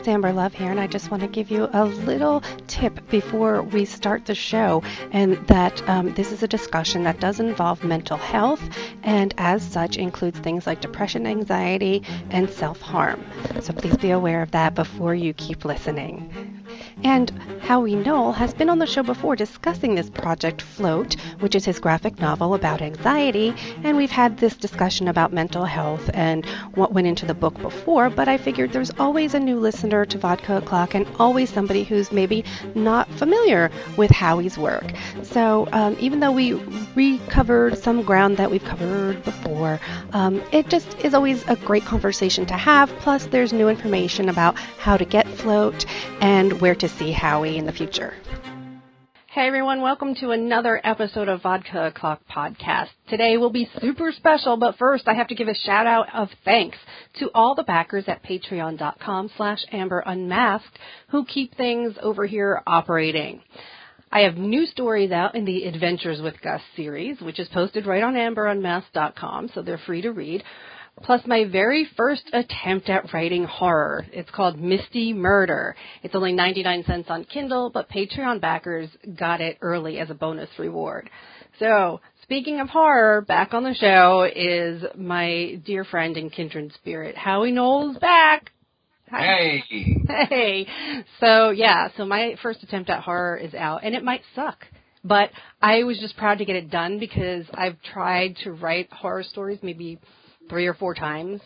[0.00, 3.62] it's Amber Love here, and I just want to give you a little tip before
[3.62, 8.16] we start the show, and that um, this is a discussion that does involve mental
[8.16, 8.62] health,
[9.02, 13.22] and as such includes things like depression, anxiety, and self harm.
[13.60, 16.59] So please be aware of that before you keep listening.
[17.02, 17.30] And
[17.62, 21.78] Howie Noel has been on the show before discussing this project Float, which is his
[21.78, 26.44] graphic novel about anxiety, and we've had this discussion about mental health and
[26.74, 30.18] what went into the book before, but I figured there's always a new listener to
[30.18, 32.44] Vodka O'Clock and always somebody who's maybe
[32.74, 34.92] not familiar with Howie's work.
[35.22, 36.54] So um, even though we
[36.94, 39.80] recovered some ground that we've covered before,
[40.12, 42.90] um, it just is always a great conversation to have.
[42.98, 45.86] Plus, there's new information about how to get Float
[46.20, 48.14] and where to see Howie in the future.
[49.32, 52.88] Hey everyone, welcome to another episode of Vodka O'Clock Podcast.
[53.08, 56.28] Today will be super special, but first I have to give a shout out of
[56.44, 56.78] thanks
[57.20, 60.78] to all the backers at patreon.com slash amber unmasked
[61.10, 63.40] who keep things over here operating.
[64.10, 68.02] I have new stories out in the Adventures with Gus series, which is posted right
[68.02, 70.42] on amberunmasked.com, so they're free to read
[71.02, 74.06] plus my very first attempt at writing horror.
[74.12, 75.74] It's called Misty Murder.
[76.02, 80.50] It's only 99 cents on Kindle, but Patreon backers got it early as a bonus
[80.58, 81.10] reward.
[81.58, 87.16] So, speaking of horror, back on the show is my dear friend and kindred spirit,
[87.16, 88.50] Howie Noel's back.
[89.10, 89.62] Hi.
[89.68, 89.96] Hey.
[90.28, 90.66] Hey.
[91.18, 94.66] So, yeah, so my first attempt at horror is out, and it might suck.
[95.02, 95.30] But
[95.62, 99.58] I was just proud to get it done because I've tried to write horror stories
[99.62, 99.98] maybe
[100.50, 101.40] three or four times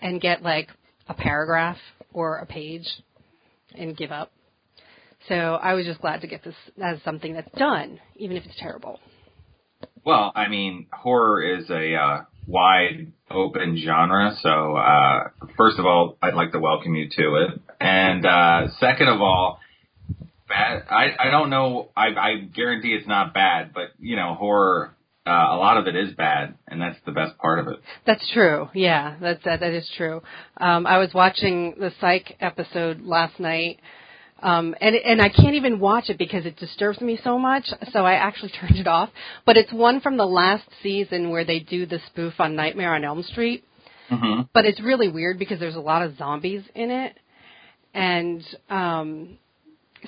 [0.00, 0.68] and get like
[1.08, 1.76] a paragraph
[2.14, 2.88] or a page
[3.74, 4.32] and give up.
[5.28, 8.56] So I was just glad to get this as something that's done, even if it's
[8.58, 9.00] terrible.
[10.04, 14.36] Well, I mean, horror is a uh, wide open genre.
[14.42, 17.60] So, uh, first of all, I'd like to welcome you to it.
[17.80, 19.60] And, uh, second of all,
[20.46, 24.94] bad, I, I don't know, I, I guarantee it's not bad, but, you know, horror
[25.26, 27.80] uh, a lot of it is bad, and that's the best part of it.
[28.06, 28.68] That's true.
[28.74, 30.22] Yeah, that that, that is true.
[30.58, 33.80] Um, I was watching the Psych episode last night,
[34.42, 37.64] um, and and I can't even watch it because it disturbs me so much.
[37.92, 39.08] So I actually turned it off.
[39.46, 43.04] But it's one from the last season where they do the spoof on Nightmare on
[43.04, 43.64] Elm Street.
[44.10, 44.42] Mm-hmm.
[44.52, 47.18] But it's really weird because there's a lot of zombies in it,
[47.94, 49.38] and um,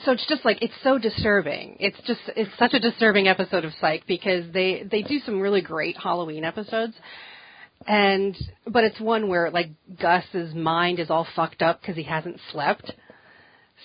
[0.04, 1.76] so it's just like it's so disturbing.
[1.80, 5.62] It's just it's such a disturbing episode of Psych because they they do some really
[5.62, 6.94] great Halloween episodes,
[7.86, 8.36] and
[8.66, 9.70] but it's one where like
[10.00, 12.92] Gus's mind is all fucked up because he hasn't slept,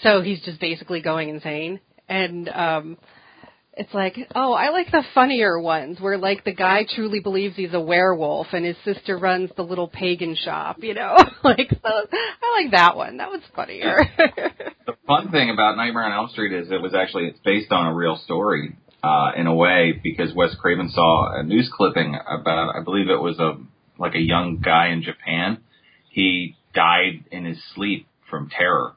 [0.03, 1.79] so he's just basically going insane,
[2.09, 2.97] and um
[3.81, 7.73] it's like, oh, I like the funnier ones where like the guy truly believes he's
[7.73, 11.15] a werewolf and his sister runs the little pagan shop, you know?
[11.43, 13.17] like so, I like that one.
[13.17, 13.97] That was funnier.
[14.85, 17.87] the fun thing about Nightmare on Elm Street is it was actually it's based on
[17.87, 22.75] a real story uh in a way because Wes Craven saw a news clipping about
[22.75, 23.57] I believe it was a
[23.97, 25.57] like a young guy in Japan.
[26.11, 28.93] He died in his sleep from terror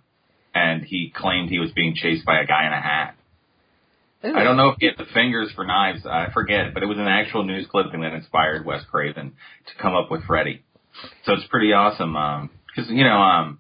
[0.55, 3.17] and he claimed he was being chased by a guy in a hat
[4.25, 6.07] I don't know if he had the fingers for knives.
[6.07, 9.33] I forget, but it was an actual news clipping that inspired Wes Craven
[9.67, 10.65] to come up with Freddy.
[11.25, 12.17] So it's pretty awesome.
[12.17, 13.59] Um, cause you know, um,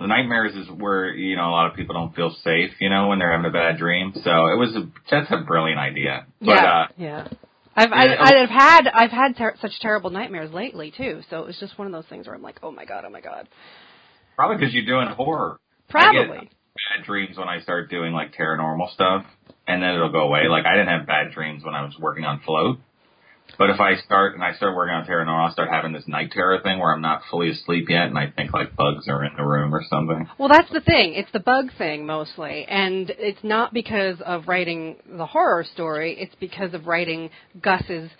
[0.00, 3.08] the nightmares is where, you know, a lot of people don't feel safe, you know,
[3.08, 4.12] when they're having a bad dream.
[4.14, 6.26] So it was a, that's a brilliant idea.
[6.40, 6.64] But, yeah.
[6.64, 7.28] uh, yeah.
[7.74, 11.22] I've, I, I've had, I've had ter- such terrible nightmares lately too.
[11.30, 13.10] So it was just one of those things where I'm like, oh my God, oh
[13.10, 13.48] my God.
[14.36, 15.60] Probably because you're doing horror.
[15.88, 16.50] Probably.
[16.96, 19.24] bad dreams when I start doing like paranormal stuff
[19.68, 20.48] and then it'll go away.
[20.48, 22.78] Like I didn't have bad dreams when I was working on float.
[23.56, 26.30] But if I start and I start working on terror, I'll start having this night
[26.32, 29.32] terror thing where I'm not fully asleep yet, and I think like bugs are in
[29.36, 30.28] the room or something.
[30.38, 31.14] Well, that's the thing.
[31.14, 36.16] It's the bug thing mostly, and it's not because of writing the horror story.
[36.20, 37.30] It's because of writing
[37.60, 38.10] Gus's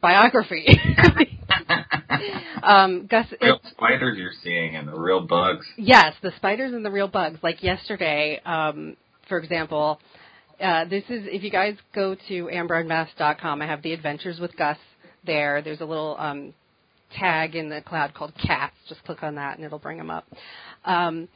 [0.00, 0.66] biography.
[2.62, 5.66] um, Gus, real spiders you're seeing and the real bugs.
[5.76, 7.38] Yes, the spiders and the real bugs.
[7.42, 8.96] Like yesterday, um,
[9.28, 10.00] for example,
[10.60, 14.78] uh, this is if you guys go to amberunmasked.com, I have the Adventures with Gus
[15.24, 15.62] there.
[15.62, 16.54] There's a little um,
[17.18, 18.74] tag in the cloud called cats.
[18.88, 20.26] Just click on that and it'll bring them up.
[20.84, 21.28] Um,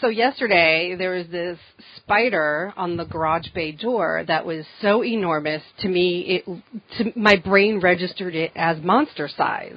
[0.00, 1.58] so yesterday there was this
[1.96, 6.62] spider on the garage bay door that was so enormous to me it
[6.98, 9.76] to my brain registered it as monster size.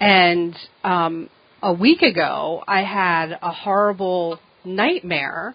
[0.00, 1.30] And um
[1.62, 5.54] a week ago I had a horrible nightmare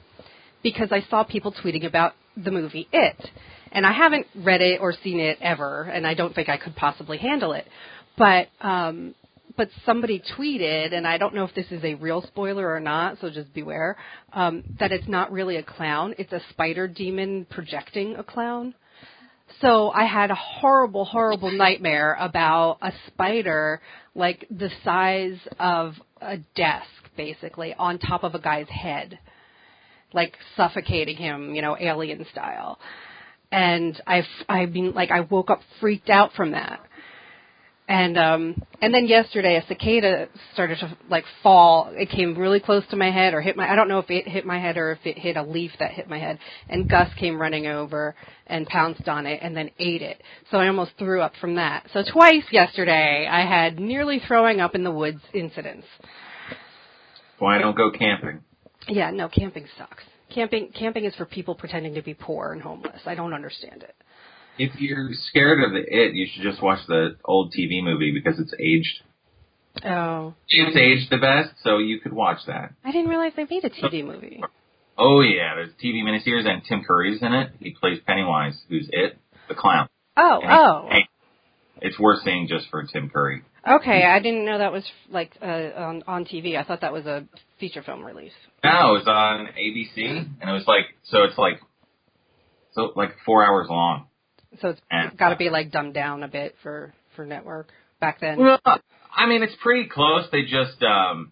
[0.63, 3.29] because I saw people tweeting about the movie It.
[3.71, 6.75] And I haven't read it or seen it ever, and I don't think I could
[6.75, 7.67] possibly handle it.
[8.17, 9.13] But um
[9.59, 13.17] but somebody tweeted, and I don't know if this is a real spoiler or not,
[13.19, 13.97] so just beware,
[14.31, 16.15] um, that it's not really a clown.
[16.17, 18.73] It's a spider demon projecting a clown.
[19.59, 23.81] So I had a horrible, horrible nightmare about a spider
[24.15, 29.19] like the size of a desk, basically, on top of a guy's head,
[30.13, 32.79] like suffocating him, you know, alien style.
[33.51, 36.81] And I've, I mean, like, I woke up freaked out from that.
[37.89, 41.91] And um and then yesterday a cicada started to like fall.
[41.95, 44.27] It came really close to my head or hit my i don't know if it
[44.27, 46.37] hit my head or if it hit a leaf that hit my head.
[46.69, 48.13] And gus came running over
[48.45, 50.21] and pounced on it and then ate it.
[50.51, 51.87] So i almost threw up from that.
[51.91, 55.87] So twice yesterday i had nearly throwing up in the woods incidents.
[57.39, 58.41] Why don't go camping
[58.87, 60.03] yeah no camping sucks
[60.33, 63.95] camping camping is for people pretending to be poor and homeless i don't understand it
[64.59, 68.39] if you're scared of the it, you should just watch the old TV movie because
[68.39, 69.01] it's aged.
[69.85, 70.33] Oh.
[70.49, 72.73] It's aged the best, so you could watch that.
[72.83, 74.43] I didn't realize they made a TV movie.
[74.97, 77.53] Oh yeah, there's a TV miniseries and Tim Curry's in it.
[77.59, 79.17] He plays Pennywise, who's it,
[79.47, 79.87] the clown.
[80.17, 80.89] Oh, And oh.
[81.81, 83.41] It's worth seeing just for Tim Curry.
[83.67, 86.57] Okay, I didn't know that was like uh, on on TV.
[86.57, 87.25] I thought that was a
[87.59, 88.31] feature film release.
[88.63, 91.23] No, it was on ABC, and it was like so.
[91.23, 91.59] It's like
[92.73, 94.07] so like four hours long.
[94.61, 97.67] So it's And- got to be like dumbed down a bit for for network
[97.99, 98.37] back then.
[98.39, 100.25] Well, I mean, it's pretty close.
[100.31, 101.31] They just um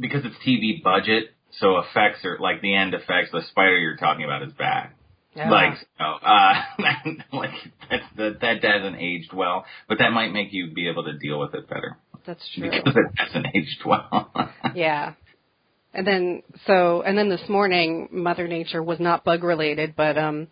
[0.00, 1.30] because it's TV budget,
[1.60, 3.30] so effects are like the end effects.
[3.32, 4.90] The spider you're talking about is bad.
[5.34, 5.50] Yeah.
[5.50, 6.54] Like, so, uh,
[7.32, 11.38] like that that hasn't aged well, but that might make you be able to deal
[11.38, 12.70] with it better that's true.
[12.70, 14.30] because it hasn't aged well.
[14.74, 15.14] Yeah.
[15.92, 20.48] And then so and then this morning Mother Nature was not bug related, but um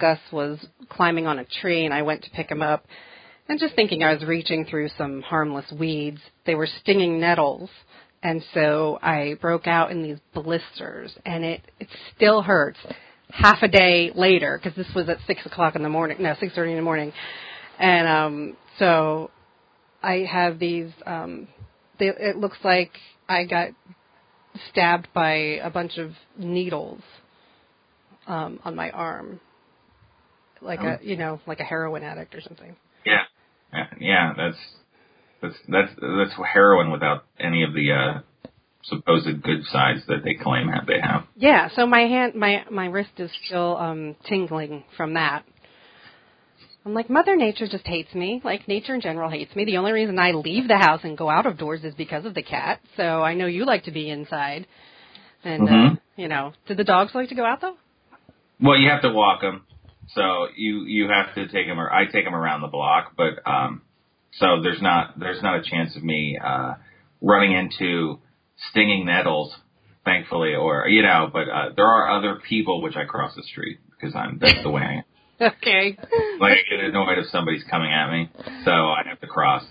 [0.00, 2.86] Gus was climbing on a tree and I went to pick him up.
[3.48, 7.70] And just thinking I was reaching through some harmless weeds, they were stinging nettles.
[8.24, 12.78] And so I broke out in these blisters and it, it still hurts
[13.30, 16.70] half a day later because this was at six o'clock in the morning, no, 6.30
[16.70, 17.12] in the morning.
[17.78, 19.30] And um so
[20.02, 21.48] I have these, um
[21.98, 22.92] they, it looks like
[23.28, 23.70] I got
[24.70, 27.00] stabbed by a bunch of needles
[28.26, 29.40] um, on my arm,
[30.60, 32.76] like a you know like a heroin addict or something.
[33.04, 33.22] yeah,
[33.72, 34.32] yeah, yeah.
[34.36, 34.56] That's
[35.42, 38.20] that's that's that's heroin without any of the uh
[38.88, 41.24] supposed good sides that they claim have they have.
[41.36, 45.44] Yeah, so my hand, my my wrist is still um, tingling from that.
[46.84, 48.40] I'm like, Mother Nature just hates me.
[48.44, 49.64] Like nature in general hates me.
[49.64, 52.34] The only reason I leave the house and go out of doors is because of
[52.34, 52.80] the cat.
[52.96, 54.66] So I know you like to be inside.
[55.42, 55.98] And uh, Mhm.
[56.16, 57.76] you know, do the dogs like to go out though?
[58.60, 59.66] Well, you have to walk them,
[60.08, 61.80] so you you have to take them.
[61.80, 63.82] Or I take them around the block, but um,
[64.32, 66.74] so there's not there's not a chance of me uh
[67.20, 68.20] running into
[68.70, 69.54] stinging nettles,
[70.04, 71.28] thankfully, or you know.
[71.32, 74.70] But uh, there are other people which I cross the street because I'm that's the
[74.70, 75.02] way I am.
[75.38, 75.98] Okay.
[76.40, 78.30] Like I get annoyed if somebody's coming at me,
[78.64, 79.62] so I have to cross.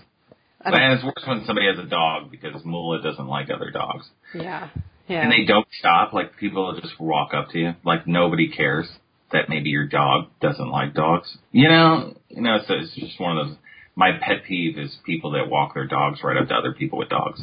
[0.62, 4.06] But, and it's worse when somebody has a dog because Mula doesn't like other dogs.
[4.32, 4.68] Yeah.
[5.08, 5.22] Yeah.
[5.22, 6.12] And they don't stop.
[6.12, 7.72] Like people will just walk up to you.
[7.84, 8.88] Like nobody cares
[9.32, 11.36] that maybe your dog doesn't like dogs.
[11.50, 13.56] You know, you know, so it's just one of those.
[13.96, 17.08] My pet peeve is people that walk their dogs right up to other people with
[17.08, 17.42] dogs.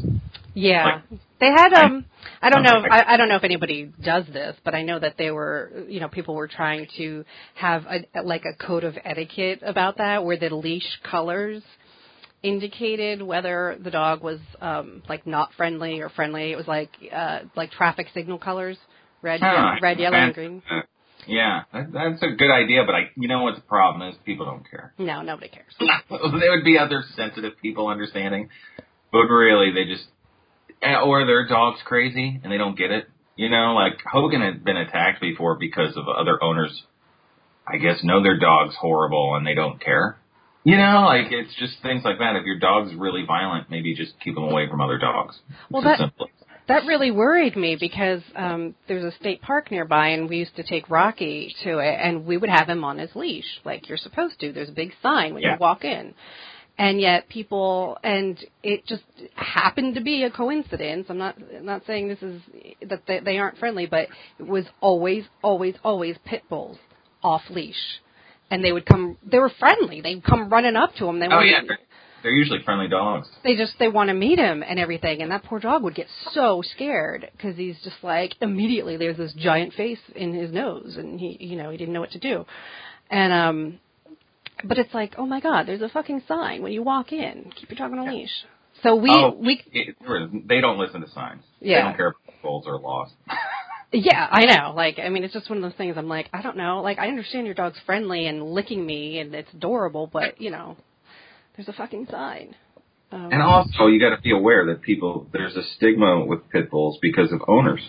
[0.54, 1.74] Yeah, Like- they had.
[1.74, 2.06] Um,
[2.42, 2.80] I don't know.
[2.80, 5.86] If, I, I don't know if anybody does this, but I know that they were.
[5.88, 10.24] You know, people were trying to have a like a code of etiquette about that,
[10.24, 11.62] where the leash colors
[12.42, 16.52] indicated whether the dog was um like not friendly or friendly.
[16.52, 18.78] It was like uh like traffic signal colors,
[19.22, 19.76] red, Huh.
[19.82, 20.64] red, yellow, and green.
[20.72, 20.82] uh,
[21.28, 24.16] yeah, that, that's a good idea, but I, you know what the problem is?
[24.26, 24.94] People don't care.
[24.98, 25.74] No, nobody cares.
[25.80, 28.50] there would be other sensitive people understanding,
[29.12, 30.04] but really they just,
[30.84, 33.08] or their dog's crazy and they don't get it.
[33.36, 36.84] You know, like Hogan had been attacked before because of other owners,
[37.68, 40.18] I guess, know their dog's horrible and they don't care.
[40.64, 42.36] You know, like it's just things like that.
[42.36, 45.36] If your dog's really violent, maybe just keep them away from other dogs.
[45.70, 46.28] Well, It's that-
[46.68, 50.64] That really worried me because um there's a state park nearby and we used to
[50.64, 54.40] take Rocky to it and we would have him on his leash like you're supposed
[54.40, 54.54] to.
[54.54, 55.54] There's a big sign when Yeah.
[55.54, 56.14] you walk in.
[56.78, 59.04] And yet people and it just
[59.36, 61.06] happened to be a coincidence.
[61.10, 62.42] I'm not I'm not saying this is
[62.90, 64.08] that they, they aren't friendly, but
[64.40, 66.78] it was always always always pit bulls
[67.24, 67.76] off leash.
[68.50, 70.02] And they would come they were friendly.
[70.02, 71.20] They'd come running up to him.
[71.20, 71.80] They oh wanted- yeah, they're,
[72.24, 73.28] they're usually friendly dogs.
[73.44, 76.08] they just they want to meet him and everything and that poor dog would get
[76.32, 81.20] so scared because he's just like immediately there's this giant face in his nose and
[81.20, 82.46] he you know he didn't know what to do
[83.12, 83.80] and um
[84.64, 87.70] but it's like oh my god there's a fucking sign when you walk in keep
[87.70, 88.30] your dog on a leash
[88.84, 89.96] So we oh, we it,
[90.48, 91.44] they don't listen to signs.
[91.60, 91.78] Yeah.
[91.78, 93.14] They don't care if goals are lost.
[93.96, 94.74] Yeah, I know.
[94.76, 95.98] Like, I mean, it's just one of those things.
[95.98, 96.82] I'm like, I don't know.
[96.82, 100.78] Like, I understand your dog's friendly and licking me, and it's adorable, but you know,
[101.56, 102.56] there's a fucking sign.
[103.12, 106.72] Um, And also, you got to be aware that people there's a stigma with pit
[106.72, 107.82] bulls because of owners.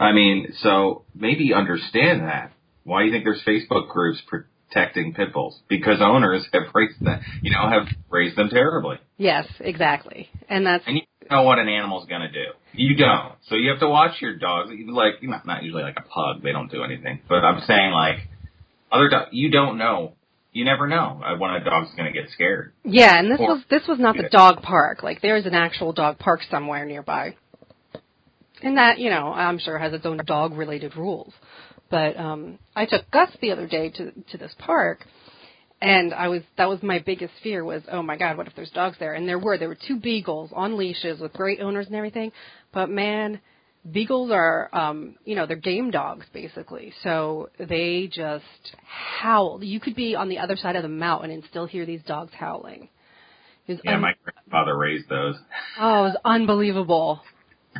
[0.00, 2.50] I mean, so maybe understand that.
[2.82, 4.20] Why do you think there's Facebook groups
[4.72, 5.60] protecting pit bulls?
[5.68, 8.96] Because owners have raised them, you know, have raised them terribly.
[9.18, 12.44] yes, exactly, and that's And you don't know what an animal's going to do.
[12.72, 13.34] You don't.
[13.48, 14.70] So you have to watch your dogs.
[14.86, 16.42] Like, you not, not usually like a pug.
[16.42, 17.20] They don't do anything.
[17.28, 18.28] But I'm saying like,
[18.90, 20.14] other dogs, you don't know.
[20.54, 22.72] You never know uh, when a dog's going to get scared.
[22.84, 23.18] yeah.
[23.18, 25.02] And this Or- was this was not the dog park.
[25.02, 27.34] Like, there's an actual dog park somewhere nearby,
[28.62, 31.32] and that you know, I'm sure has its own dog related rules.
[31.92, 35.04] But um, I took Gus the other day to to this park,
[35.82, 38.70] and I was that was my biggest fear was oh my god what if there's
[38.70, 39.12] dogs there?
[39.14, 42.32] And there were there were two beagles on leashes with great owners and everything
[42.72, 43.40] but man
[43.92, 46.94] beagles are um you know they're game dogs basically.
[47.02, 48.74] So they just
[49.20, 49.60] howl.
[49.62, 52.32] You could be on the other side of the mountain and still hear these dogs
[52.32, 52.88] howling.
[53.66, 55.36] It was Yeah, un- my grandfather raised those.
[55.78, 57.20] oh it was unbelievable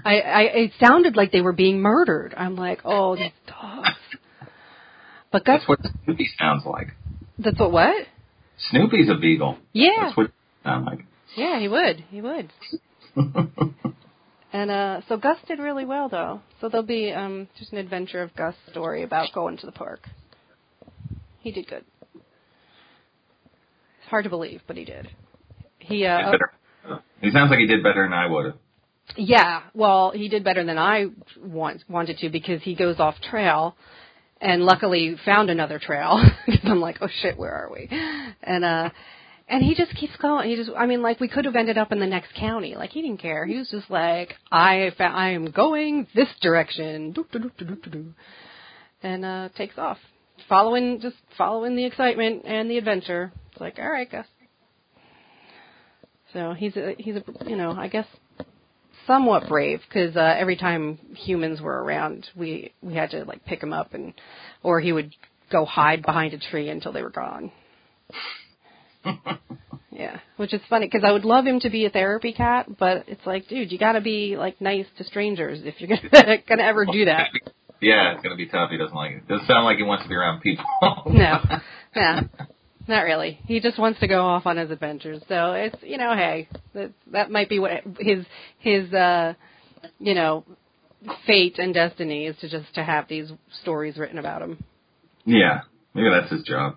[0.04, 3.90] I, I it sounded like they were being murdered i'm like oh these dogs
[5.30, 6.88] but Gus, That's what Snoopy sounds like.
[7.38, 7.94] that's what what
[8.70, 9.58] Snoopy's a beagle.
[9.72, 10.32] yeah That's what it
[10.64, 11.04] sounds like.
[11.36, 12.50] yeah he would he would
[14.54, 16.40] And uh so Gus did really well though.
[16.60, 20.08] So there'll be um just an adventure of Gus story about going to the park.
[21.40, 21.84] He did good.
[22.14, 25.08] It's hard to believe, but he did.
[25.78, 26.32] He uh.
[27.22, 28.54] He sounds like he did better than I would have.
[29.16, 31.06] Yeah, well, he did better than I
[31.40, 33.76] want wanted to because he goes off trail
[34.40, 36.22] and luckily found another trail
[36.64, 37.88] I'm like, "Oh shit, where are we?"
[38.42, 38.90] And uh
[39.48, 40.48] and he just keeps going.
[40.48, 42.74] He just, I mean, like we could have ended up in the next county.
[42.74, 43.44] Like he didn't care.
[43.44, 47.14] He was just like, I, fa- I am going this direction,
[49.02, 49.98] and uh takes off,
[50.48, 53.32] following, just following the excitement and the adventure.
[53.50, 54.26] It's like, all right, Gus.
[56.32, 58.06] So he's a, he's a, you know, I guess
[59.06, 63.62] somewhat brave because uh, every time humans were around, we we had to like pick
[63.62, 64.14] him up and,
[64.62, 65.14] or he would
[65.50, 67.52] go hide behind a tree until they were gone.
[69.94, 73.04] Yeah, which is funny because I would love him to be a therapy cat, but
[73.08, 76.62] it's like, dude, you got to be like nice to strangers if you're gonna gonna
[76.62, 77.28] ever do that.
[77.82, 78.70] Yeah, it's gonna be tough.
[78.70, 79.28] He doesn't like it.
[79.28, 80.64] Doesn't sound like he wants to be around people.
[80.80, 81.40] No,
[81.96, 82.22] yeah,
[82.88, 83.38] not really.
[83.46, 85.22] He just wants to go off on his adventures.
[85.28, 88.24] So it's you know, hey, that that might be what his
[88.58, 89.34] his uh,
[89.98, 90.44] you know,
[91.26, 93.30] fate and destiny is to just to have these
[93.62, 94.62] stories written about him.
[95.24, 95.62] yeah,
[95.94, 96.76] maybe that's his job.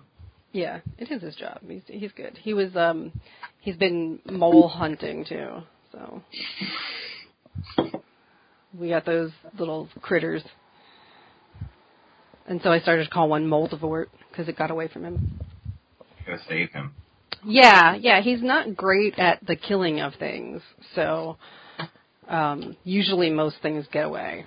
[0.52, 1.60] Yeah, it is his job.
[1.66, 2.38] He's he's good.
[2.42, 3.12] He was um
[3.60, 5.62] he's been mole hunting too.
[5.92, 6.22] So
[8.78, 10.42] we got those little critters.
[12.48, 15.40] And so I started to call one Moldavort because it got away from him.
[16.26, 16.94] Gotta save him.
[17.44, 20.60] Yeah, yeah, he's not great at the killing of things.
[20.94, 21.36] So
[22.28, 24.44] um usually most things get away.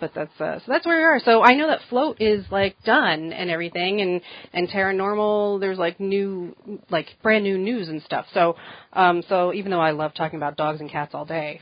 [0.00, 1.20] but that's uh, so that's where we are.
[1.24, 4.20] So I know that float is like done and everything, and
[4.52, 6.56] and Tara Normal there's like new
[6.90, 8.26] like brand new news and stuff.
[8.32, 8.56] So
[8.92, 11.60] um so even though I love talking about dogs and cats all day,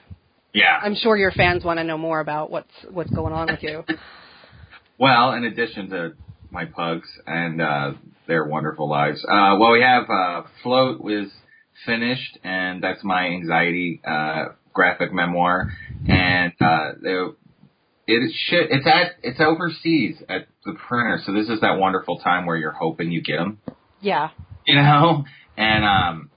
[0.53, 0.79] Yeah.
[0.83, 3.85] I'm sure your fans want to know more about what's what's going on with you.
[4.99, 6.13] Well, in addition to
[6.51, 7.93] my pugs and uh,
[8.27, 11.29] their wonderful lives, uh, well, we have uh, Float was
[11.87, 15.71] finished, and that's my anxiety uh, graphic memoir,
[16.09, 16.91] and uh,
[18.07, 22.47] it should it's at it's overseas at the printer, so this is that wonderful time
[22.47, 23.61] where you're hoping you get them,
[24.01, 24.31] Yeah.
[24.67, 25.25] you know,
[25.57, 26.31] and um.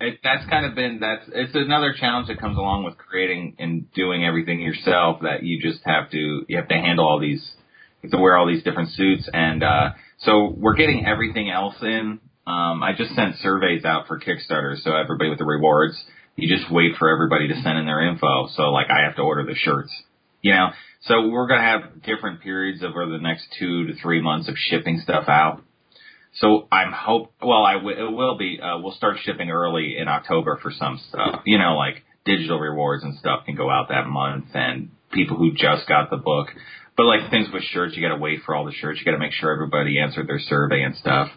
[0.00, 3.90] It, that's kind of been that's it's another challenge that comes along with creating and
[3.94, 7.42] doing everything yourself that you just have to you have to handle all these
[8.10, 9.90] to wear all these different suits and uh
[10.20, 12.20] so we're getting everything else in.
[12.46, 16.02] Um i just sent surveys out for kickstarter so everybody with the rewards
[16.36, 18.48] you just wait for everybody to send in their info.
[18.54, 19.92] So like i have to order the shirts
[20.42, 20.68] you know?
[21.02, 25.00] So we're to have different periods over the next two to three months of shipping
[25.02, 25.62] stuff out.
[26.34, 30.08] So i'm hope well i w- it will be uh we'll start shipping early in
[30.08, 34.06] october for some stuff you know like digital rewards and stuff can go out that
[34.06, 36.48] month and people who just got the book
[36.98, 38.98] but like things with shirts, you got to wait for all the shirts.
[38.98, 41.30] You got to make sure everybody answered their survey and stuff.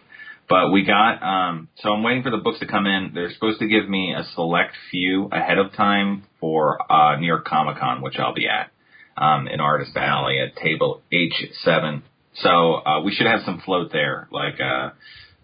[0.48, 3.12] But we got um so I'm waiting for the books to come in.
[3.14, 7.46] They're supposed to give me a select few ahead of time for uh New York
[7.46, 8.70] Comic Con, which I'll be at
[9.16, 12.02] um in Artist Alley at table H7.
[12.34, 14.28] So uh we should have some float there.
[14.32, 14.90] Like uh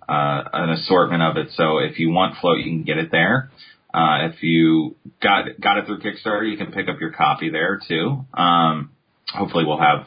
[0.08, 1.48] uh, an assortment of it.
[1.54, 3.50] So if you want float, you can get it there.
[3.92, 7.80] Uh, if you got got it through Kickstarter, you can pick up your copy there
[7.86, 8.24] too.
[8.34, 8.90] Um,
[9.34, 10.06] hopefully, we'll have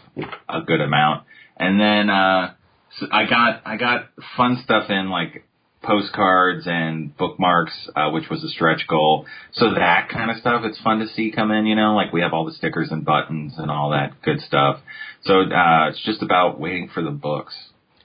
[0.50, 1.26] a good amount.
[1.58, 2.54] And then uh,
[3.00, 5.46] so I got I got fun stuff in like
[5.84, 9.26] postcards and bookmarks, uh, which was a stretch goal.
[9.54, 11.66] So that kind of stuff, it's fun to see come in.
[11.66, 14.80] You know, like we have all the stickers and buttons and all that good stuff.
[15.24, 17.56] So uh, it's just about waiting for the books.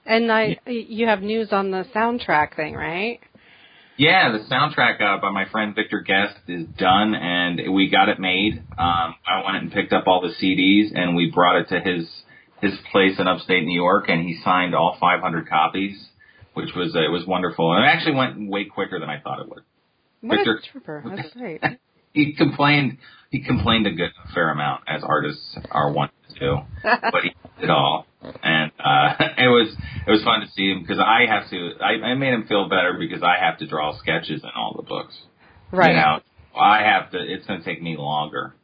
[0.05, 3.19] And I, you have news on the soundtrack thing, right?
[3.97, 8.19] Yeah, the soundtrack uh, by my friend Victor Guest is done, and we got it
[8.19, 8.53] made.
[8.77, 12.07] Um, I went and picked up all the CDs, and we brought it to his
[12.61, 16.09] his place in upstate New York, and he signed all 500 copies,
[16.53, 19.39] which was uh, it was wonderful, and it actually went way quicker than I thought
[19.41, 19.63] it would.
[20.21, 21.03] What Victor, a trooper!
[21.15, 21.61] That's great.
[22.25, 22.97] He complained
[23.31, 27.29] he complained a good a fair amount, as artists are wont to do, but he
[27.59, 31.25] did it all and uh, it was it was fun to see him because I
[31.27, 34.49] have to I, I made him feel better because I have to draw sketches in
[34.55, 35.15] all the books.
[35.71, 35.89] Right.
[35.89, 36.19] You know,
[36.59, 37.17] I have to.
[37.19, 38.55] It's going to take me longer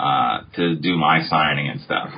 [0.00, 2.10] uh, to do my signing and stuff.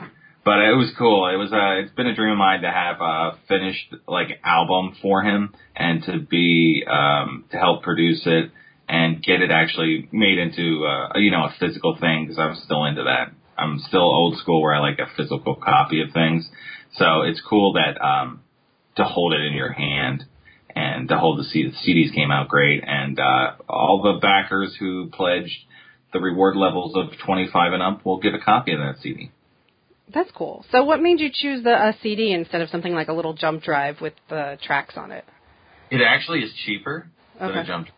[0.44, 1.28] But it was cool.
[1.28, 4.96] It was uh, it's been a dream of mine to have a finished like album
[5.02, 8.50] for him and to be um, to help produce it
[8.88, 12.84] and get it actually made into uh, you know a physical thing because I'm still
[12.84, 13.32] into that.
[13.56, 16.48] I'm still old school where I like a physical copy of things.
[16.94, 18.42] So it's cool that um,
[18.96, 20.24] to hold it in your hand
[20.74, 21.70] and to hold the CD.
[21.70, 25.56] The CDs came out great, and uh, all the backers who pledged
[26.12, 29.30] the reward levels of 25 and up will get a copy of that CD.
[30.12, 30.64] That's cool.
[30.72, 33.62] So, what made you choose the uh, CD instead of something like a little jump
[33.62, 35.24] drive with the tracks on it?
[35.90, 37.46] It actually is cheaper okay.
[37.46, 37.88] than a jump.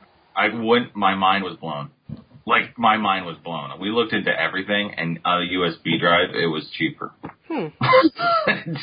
[0.40, 0.96] I wouldn't.
[0.96, 1.90] My mind was blown.
[2.46, 3.78] Like my mind was blown.
[3.80, 7.12] We looked into everything, and a USB drive, it was cheaper.
[7.46, 7.66] Hmm.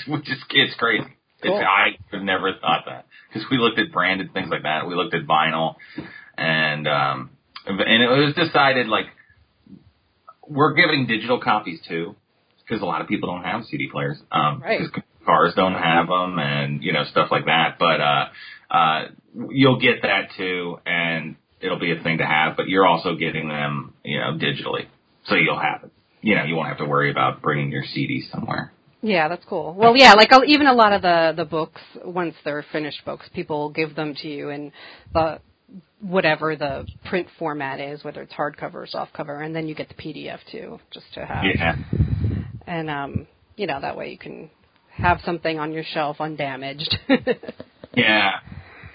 [0.11, 1.05] Which is it's crazy.
[1.41, 1.57] Cool.
[1.57, 4.87] It's, I have never thought that because we looked at branded things like that.
[4.87, 5.75] We looked at vinyl,
[6.37, 7.31] and um,
[7.65, 9.05] and it was decided like
[10.47, 12.15] we're giving digital copies too
[12.59, 14.17] because a lot of people don't have CD players.
[14.31, 14.81] Um, right.
[15.25, 17.77] Cars don't have them, and you know stuff like that.
[17.79, 18.25] But uh,
[18.69, 19.01] uh,
[19.49, 22.57] you'll get that too, and it'll be a thing to have.
[22.57, 24.87] But you're also getting them, you know, digitally,
[25.25, 25.91] so you'll have it
[26.21, 28.73] you know, you won't have to worry about bringing your CD somewhere.
[29.01, 29.73] Yeah, that's cool.
[29.75, 33.69] Well, yeah, like even a lot of the the books, once they're finished books, people
[33.69, 34.71] give them to you in
[35.13, 35.39] the
[36.01, 39.95] whatever the print format is, whether it's hardcover or softcover, and then you get the
[39.95, 41.43] PDF too, just to have.
[41.43, 41.75] Yeah.
[42.65, 44.49] And um, you know, that way you can
[44.89, 46.97] have something on your shelf undamaged.
[47.93, 48.39] yeah.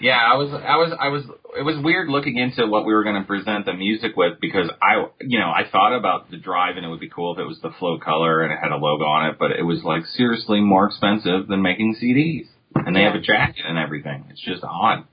[0.03, 1.23] Yeah, I was, I was, I was.
[1.57, 4.69] It was weird looking into what we were going to present the music with because
[4.81, 7.45] I, you know, I thought about the drive and it would be cool if it
[7.45, 10.05] was the flow color and it had a logo on it, but it was like
[10.07, 13.11] seriously more expensive than making CDs, and they Yeah.
[13.13, 14.25] have a jacket and everything.
[14.29, 15.05] It's just odd.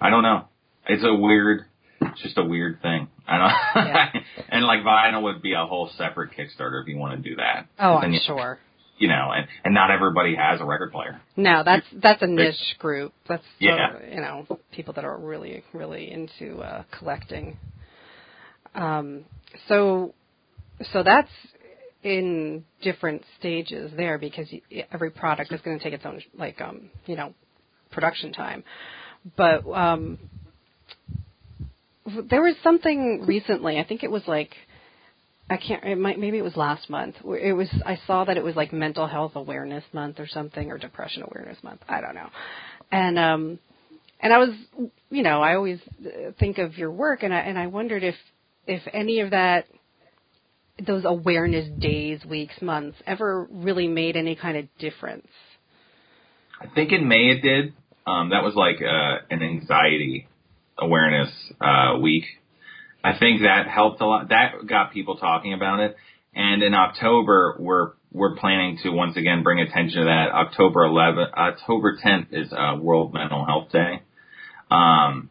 [0.00, 0.48] I don't know.
[0.88, 1.66] It's a weird,
[2.00, 3.08] it's just a weird thing.
[3.28, 3.86] I don't.
[3.86, 4.10] Yeah.
[4.48, 7.66] and like vinyl would be a whole separate Kickstarter if you want to do that.
[7.78, 8.58] oh, I'm you- sure.
[8.96, 11.20] You know, and and not everybody has a record player.
[11.36, 13.12] No, that's that's a niche group.
[13.28, 13.88] That's uh, Yeah.
[14.08, 17.56] you know people that are really really into uh, collecting.
[18.74, 19.24] Um,
[19.68, 20.14] so
[20.92, 21.30] so that's
[22.04, 24.46] in different stages there because
[24.92, 27.34] every product is going to take its own like um, you know
[27.90, 28.62] production time.
[29.36, 30.18] But um,
[32.30, 33.78] there was something recently.
[33.78, 34.54] I think it was like
[35.50, 35.84] I can't.
[35.84, 37.16] It might maybe it was last month.
[37.24, 37.68] It was.
[37.84, 41.62] I saw that it was like Mental Health Awareness Month or something, or Depression Awareness
[41.62, 41.82] Month.
[41.88, 42.28] I don't know.
[42.90, 43.58] And um,
[44.20, 44.50] and I was,
[45.10, 48.14] you know, I always uh, think of your work, and I and I wondered if
[48.66, 49.66] if any of that,
[50.86, 55.28] those awareness days, weeks, months, ever really made any kind of difference.
[56.58, 57.74] I think in May it did.
[58.06, 60.26] Um, that was like uh, an anxiety
[60.78, 61.30] awareness
[61.60, 62.24] uh, week.
[63.04, 64.30] I think that helped a lot.
[64.30, 65.96] That got people talking about it.
[66.34, 70.30] And in October, we're we're planning to once again bring attention to that.
[70.32, 74.02] October 11, October 10th is uh, World Mental Health Day.
[74.70, 75.28] Um,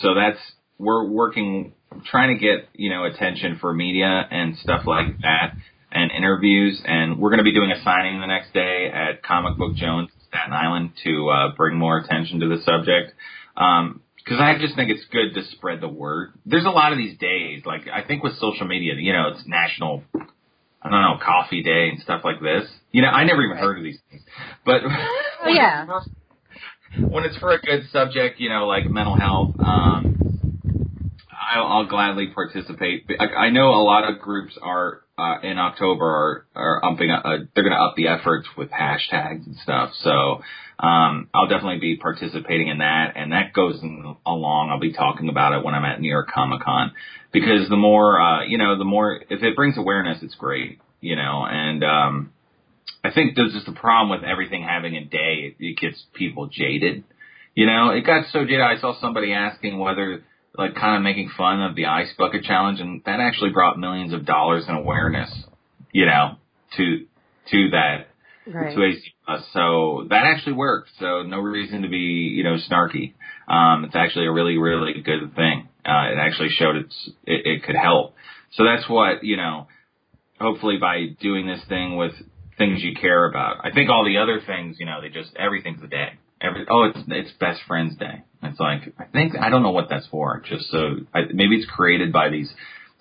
[0.00, 0.38] so that's
[0.78, 1.72] we're working,
[2.04, 5.54] trying to get you know attention for media and stuff like that,
[5.90, 6.82] and interviews.
[6.84, 10.10] And we're going to be doing a signing the next day at Comic Book Jones,
[10.28, 13.14] Staten Island, to uh, bring more attention to the subject.
[13.56, 16.32] Um, because I just think it's good to spread the word.
[16.44, 19.46] There's a lot of these days, like I think with social media, you know, it's
[19.46, 20.02] National,
[20.82, 22.68] I don't know, Coffee Day and stuff like this.
[22.90, 24.22] You know, I never even heard of these things,
[24.64, 24.80] but
[25.44, 25.86] Oh, yeah.
[27.08, 30.58] when it's for a good subject, you know, like mental health, um,
[31.54, 33.08] I'll, I'll gladly participate.
[33.20, 37.22] I, I know a lot of groups are uh, in October are, are upping, uh,
[37.54, 39.90] they're going to up the efforts with hashtags and stuff.
[40.00, 40.42] So,
[40.78, 43.80] um, I'll definitely be participating in that and that goes
[44.26, 44.70] along.
[44.70, 46.92] I'll be talking about it when I'm at New York Comic Con
[47.32, 51.16] because the more, uh, you know, the more, if it brings awareness, it's great, you
[51.16, 52.32] know, and, um,
[53.02, 55.54] I think there's just a problem with everything having a day.
[55.58, 57.04] It gets people jaded.
[57.54, 58.60] You know, it got so jaded.
[58.60, 60.24] I saw somebody asking whether
[60.58, 64.12] like kind of making fun of the ice bucket challenge, and that actually brought millions
[64.12, 65.32] of dollars in awareness,
[65.92, 66.36] you know,
[66.76, 67.06] to
[67.50, 68.08] to that
[68.48, 68.72] Right.
[68.74, 69.42] to AC Plus.
[69.52, 70.90] So that actually worked.
[71.00, 71.96] So no reason to be
[72.36, 73.14] you know snarky.
[73.48, 75.68] Um, it's actually a really really good thing.
[75.84, 78.14] Uh, it actually showed it's it, it could help.
[78.52, 79.66] So that's what you know.
[80.38, 82.12] Hopefully by doing this thing with
[82.58, 83.64] things you care about.
[83.64, 86.12] I think all the other things, you know, they just everything's a day.
[86.46, 88.22] Every oh, it's it's best friends day.
[88.42, 90.42] It's like I think I don't know what that's for.
[90.48, 92.52] Just so I, maybe it's created by these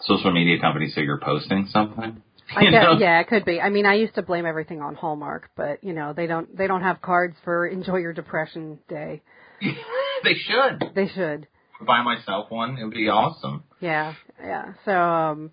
[0.01, 2.21] social media companies, so you're posting something.
[2.55, 2.97] I guess, know?
[2.99, 3.59] yeah, it could be.
[3.59, 6.67] I mean, I used to blame everything on Hallmark, but you know, they don't they
[6.67, 9.21] don't have cards for Enjoy Your Depression Day.
[10.23, 11.47] they should They should.
[11.85, 12.77] buy myself one.
[12.77, 13.63] It would be awesome.
[13.79, 14.73] Yeah, yeah.
[14.85, 15.51] So, um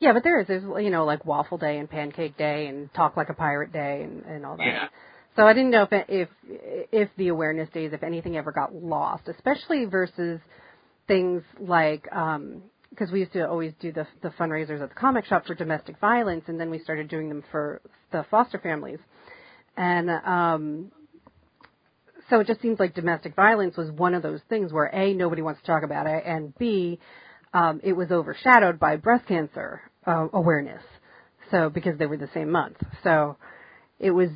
[0.00, 3.16] yeah, but there is there's you know like Waffle Day and Pancake Day and Talk
[3.16, 4.66] Like a Pirate Day and and all that.
[4.66, 4.88] Yeah.
[5.36, 6.28] So I didn't know if if
[6.92, 10.40] if the awareness days, if anything ever got lost, especially versus
[11.06, 15.24] things like um because we used to always do the the fundraisers at the comic
[15.24, 17.80] shop for domestic violence, and then we started doing them for
[18.12, 18.98] the foster families,
[19.76, 20.90] and um
[22.28, 25.42] so it just seems like domestic violence was one of those things where a nobody
[25.42, 26.98] wants to talk about it, and b
[27.52, 30.82] um, it was overshadowed by breast cancer uh, awareness.
[31.50, 33.36] So because they were the same month, so
[33.98, 34.30] it was,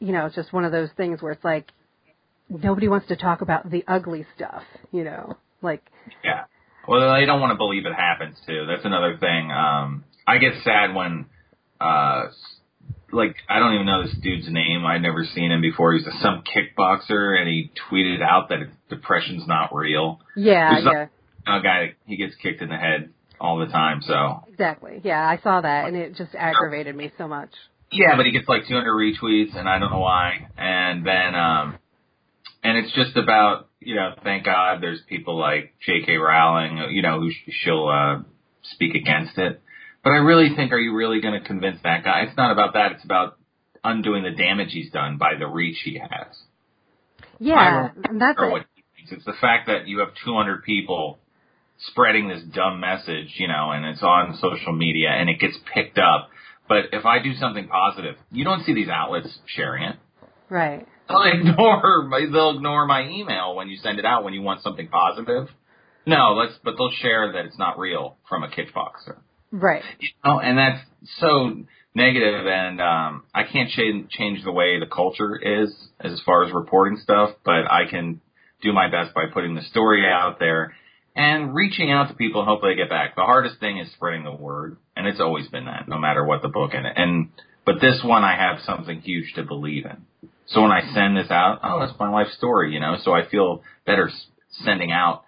[0.00, 1.72] you know, it's just one of those things where it's like
[2.48, 5.82] nobody wants to talk about the ugly stuff, you know, like
[6.24, 6.44] Yeah.
[6.86, 8.64] Well, they don't want to believe it happens too.
[8.66, 9.50] That's another thing.
[9.52, 11.26] Um, I get sad when,
[11.80, 12.28] uh,
[13.12, 14.86] like I don't even know this dude's name.
[14.86, 15.92] I'd never seen him before.
[15.92, 18.58] He's a, some kickboxer, and he tweeted out that
[18.88, 20.20] depression's not real.
[20.34, 21.58] yeah, There's yeah.
[21.58, 24.00] A guy he gets kicked in the head all the time.
[24.02, 25.00] So Exactly.
[25.04, 27.50] Yeah, I saw that, and it just aggravated me so much.
[27.90, 30.48] Yeah, but he gets like 200 retweets, and I don't know why.
[30.56, 31.78] And then, um,
[32.62, 36.16] and it's just about you know, thank God there's people like J.K.
[36.16, 38.22] Rowling, you know, who sh- she'll uh,
[38.62, 39.60] speak against it.
[40.02, 42.22] But I really think, are you really going to convince that guy?
[42.22, 42.92] It's not about that.
[42.92, 43.36] It's about
[43.84, 46.36] undoing the damage he's done by the reach he has.
[47.38, 48.50] Yeah, that's it.
[48.50, 49.12] what he thinks.
[49.12, 51.18] It's the fact that you have 200 people
[51.86, 55.98] spreading this dumb message, you know, and it's on social media and it gets picked
[55.98, 56.30] up.
[56.68, 59.96] But if I do something positive, you don't see these outlets sharing it.
[60.50, 60.86] Right.
[61.08, 64.62] They'll ignore my, they'll ignore my email when you send it out when you want
[64.62, 65.48] something positive.
[66.06, 69.18] No, let's but they'll share that it's not real from a kickboxer.
[69.50, 69.82] Right.
[70.24, 70.80] Oh, and that's
[71.18, 76.44] so negative, and um, I can't change change the way the culture is as far
[76.44, 78.20] as reporting stuff, but I can
[78.62, 80.74] do my best by putting the story out there
[81.14, 83.16] and reaching out to people and hopefully they get back.
[83.16, 86.42] The hardest thing is spreading the word, and it's always been that, no matter what
[86.42, 86.84] the book it.
[86.84, 87.28] And
[87.64, 90.30] but this one, I have something huge to believe in.
[90.48, 92.96] So when I send this out, oh, that's my life story, you know.
[93.04, 94.10] So I feel better
[94.64, 95.22] sending out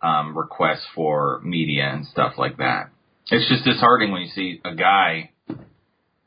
[0.00, 2.90] um, requests for media and stuff like that.
[3.30, 5.30] It's just disheartening when you see a guy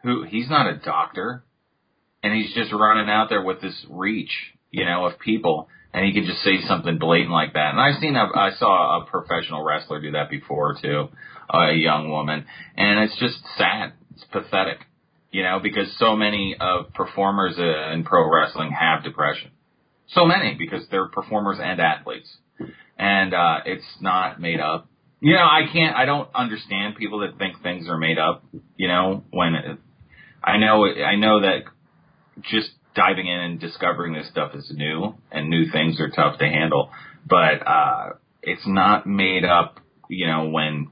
[0.03, 1.43] who he's not a doctor
[2.21, 4.31] and he's just running out there with this reach,
[4.69, 7.71] you know, of people and he could just say something blatant like that.
[7.71, 11.09] And I've seen, a, I saw a professional wrestler do that before too,
[11.49, 12.45] a young woman,
[12.77, 13.93] and it's just sad.
[14.13, 14.79] It's pathetic,
[15.31, 19.51] you know, because so many of performers in pro wrestling have depression.
[20.09, 22.29] So many because they're performers and athletes,
[22.97, 24.87] and uh, it's not made up.
[25.21, 25.95] You know, I can't.
[25.95, 28.43] I don't understand people that think things are made up.
[28.75, 29.77] You know, when it,
[30.43, 31.63] I know, I know that
[32.41, 36.45] just diving in and discovering this stuff is new, and new things are tough to
[36.45, 36.91] handle.
[37.27, 38.09] But uh,
[38.41, 39.79] it's not made up.
[40.09, 40.89] You know, when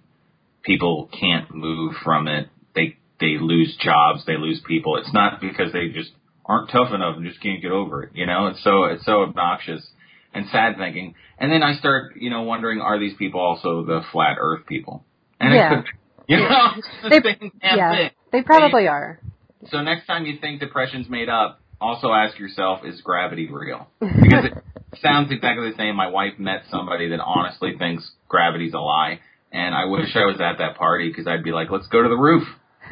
[0.64, 4.98] people can't move from it, they they lose jobs, they lose people.
[4.98, 6.12] It's not because they just
[6.46, 8.12] aren't tough enough and just can't get over it.
[8.14, 9.86] You know, it's so it's so obnoxious
[10.34, 11.16] and sad thinking.
[11.38, 15.04] And then I start, you know, wondering, are these people also the flat Earth people?
[15.40, 15.72] And Yeah.
[15.74, 15.86] it could,
[16.28, 16.72] you know,
[17.04, 18.10] the They- yeah, thing.
[18.32, 19.20] they probably are.
[19.68, 23.88] So next time you think depression's made up, also ask yourself, is gravity real?
[24.00, 24.54] Because it
[25.02, 25.96] sounds exactly the same.
[25.96, 29.20] My wife met somebody that honestly thinks gravity's a lie,
[29.52, 32.10] and I wish I was at that party because I'd be like, let's go to
[32.10, 32.44] the roof.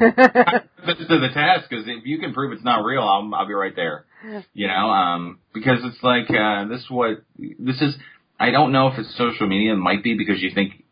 [0.86, 3.52] This to the test because if you can prove it's not real, I'll, I'll be
[3.52, 4.06] right there.
[4.54, 6.80] You know, um, because it's like uh, this.
[6.80, 7.94] is What this is?
[8.40, 9.72] I don't know if it's social media.
[9.72, 10.84] It might be because you think,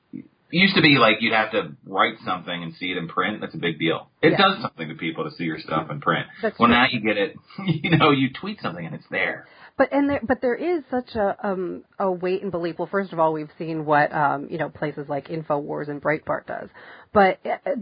[0.59, 3.41] used to be like you'd have to write something and see it in print.
[3.41, 4.09] That's a big deal.
[4.23, 4.39] It Yeah.
[4.39, 6.27] does something to people to see your stuff in print.
[6.43, 6.77] That's well, true.
[6.77, 7.37] now you get it.
[7.67, 9.47] You know, you tweet something and it's there.
[9.79, 12.79] But and there, but there is such a um a wait and believe.
[12.79, 16.47] Well, first of all, we've seen what um you know places like Infowars and Breitbart
[16.47, 16.69] does.
[17.13, 17.73] But uh,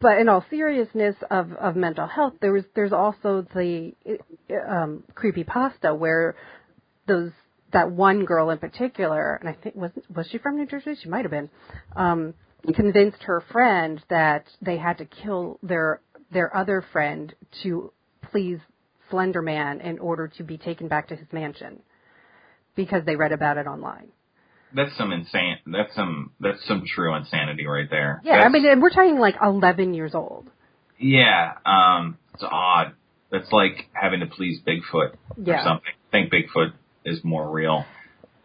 [0.00, 5.04] but in all seriousness of of mental health, there was there's also the uh, um
[5.14, 6.36] creepy pasta where
[7.06, 7.32] those
[7.72, 10.94] that one girl in particular, and I think was was she from New Jersey?
[11.00, 11.50] She might have been.
[11.96, 12.34] Um,
[12.76, 17.92] convinced her friend that they had to kill their their other friend to
[18.30, 18.58] please
[19.10, 21.80] Slender Man in order to be taken back to his mansion
[22.74, 24.08] because they read about it online.
[24.74, 25.58] That's some insane.
[25.66, 26.32] That's some.
[26.40, 28.22] That's some true insanity right there.
[28.24, 30.48] Yeah, I mean, and we're talking like 11 years old.
[30.98, 32.94] Yeah, um, it's odd.
[33.30, 35.60] That's like having to please Bigfoot Yeah.
[35.60, 35.92] or something.
[35.92, 36.72] I think Bigfoot
[37.04, 37.84] is more real,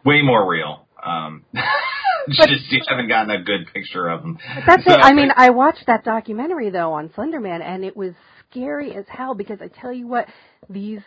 [0.04, 0.86] way more real.
[1.04, 1.44] Um,
[2.28, 4.38] just you haven't gotten a good picture of him.
[4.66, 5.00] That's So, it.
[5.00, 8.12] I mean, I watched that documentary though on Slenderman, and it was
[8.50, 10.26] scary as hell because I tell you what,
[10.68, 11.00] these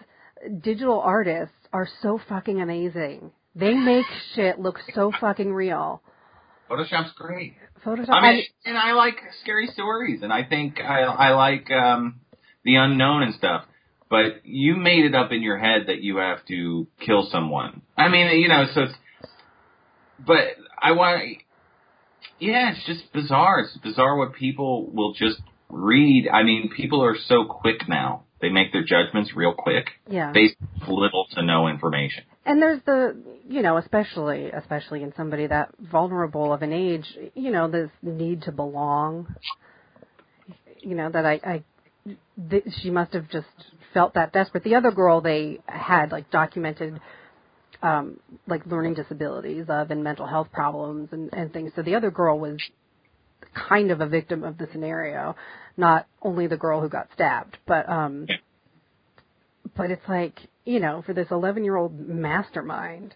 [0.62, 3.32] digital artists are so fucking amazing.
[3.56, 6.02] They make shit look so fucking real.
[6.70, 7.56] Photoshop's great.
[7.86, 8.10] Photoshop.
[8.12, 12.22] I mean, and I like scary stories, and I think I, I like um,
[12.64, 13.66] the unknown and stuff.
[14.12, 17.82] But you made it up in your head that you have to kill someone.
[17.97, 18.93] I mean, you know, so it's.
[20.19, 21.38] But I want.
[22.38, 23.62] Yeah, it's just bizarre.
[23.62, 26.28] It's bizarre what people will just read.
[26.28, 28.26] I mean, people are so quick now.
[28.41, 30.32] They make their judgments real quick yeah.
[30.34, 32.24] based on little to no information.
[32.45, 33.15] and there's the
[33.47, 38.41] you know especially especially in somebody that vulnerable of an age you know this need
[38.41, 39.36] to belong
[40.80, 41.63] you know that i i
[42.50, 43.47] th- she must have just
[43.93, 46.99] felt that desperate the other girl they had like documented
[47.82, 51.71] um like learning disabilities of and mental health problems and and things.
[51.75, 52.60] So the other girl was
[53.54, 55.36] kind of a victim of the scenario
[55.77, 58.27] not only the girl who got stabbed but um
[59.75, 63.15] but it's like you know for this 11 year old mastermind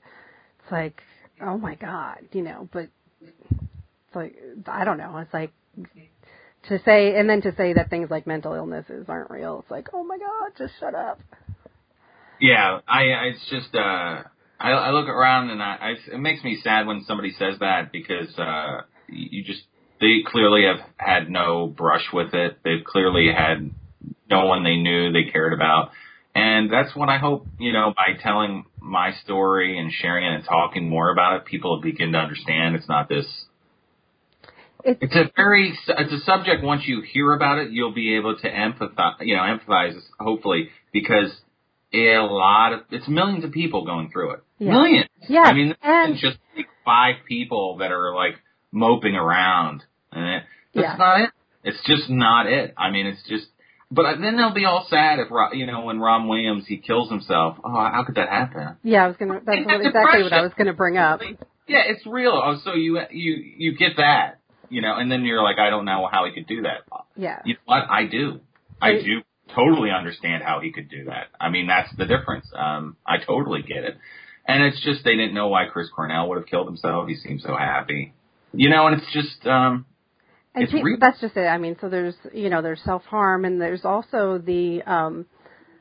[0.59, 1.01] it's like
[1.41, 2.89] oh my god you know but
[3.21, 4.35] it's like
[4.67, 5.51] i don't know it's like
[6.69, 9.87] to say and then to say that things like mental illnesses aren't real it's like
[9.93, 11.19] oh my god just shut up
[12.39, 14.23] Yeah, I, I it's just uh
[14.59, 17.91] I, I look around and I, I it makes me sad when somebody says that
[17.91, 19.61] because uh you just
[20.01, 22.59] they clearly have had no brush with it.
[22.63, 23.71] They've clearly had
[24.29, 25.91] no one they knew they cared about.
[26.33, 30.43] And that's what I hope, you know, by telling my story and sharing it and
[30.43, 33.25] talking more about it, people begin to understand it's not this
[34.85, 38.37] it's it's a very it's a subject once you hear about it you'll be able
[38.37, 41.31] to empathize you know empathize hopefully because
[41.93, 44.71] a lot of it's millions of people going through it Yeah.
[44.71, 48.35] millions Yeah, i mean and- just like five people that are like
[48.71, 50.43] moping around and it,
[50.73, 50.95] that's Yeah.
[50.97, 51.29] not it
[51.63, 53.47] it's just not it i mean it's just
[53.91, 57.57] but then they'll be all sad if you know when Robin Williams he kills himself.
[57.63, 58.77] Oh, how could that happen?
[58.83, 61.21] yeah i was gonna that's what, exactly what i was gonna bring up
[61.67, 62.33] Yeah, it's real.
[62.33, 65.85] Oh, so you you you get that, you know, and then you're like, I don't
[65.85, 66.85] know how he could do that.
[67.15, 67.89] yeah You know what?
[67.89, 68.39] I do.
[68.81, 69.21] I do
[69.53, 71.27] totally understand how he could do that.
[71.39, 72.47] I mean, that's the difference.
[72.55, 73.97] Um, I totally get it.
[74.47, 77.07] And it's just they didn't know why Chris Cornell would have killed himself.
[77.07, 78.13] He seemed so happy,
[78.53, 78.87] you know.
[78.87, 79.85] And it's just um,
[80.53, 81.47] And It's pe- that's just it.
[81.47, 85.25] I mean, so there's you know there's self harm, and there's also the um,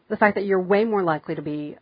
[0.09, 1.77] the fact that you're way more likely to be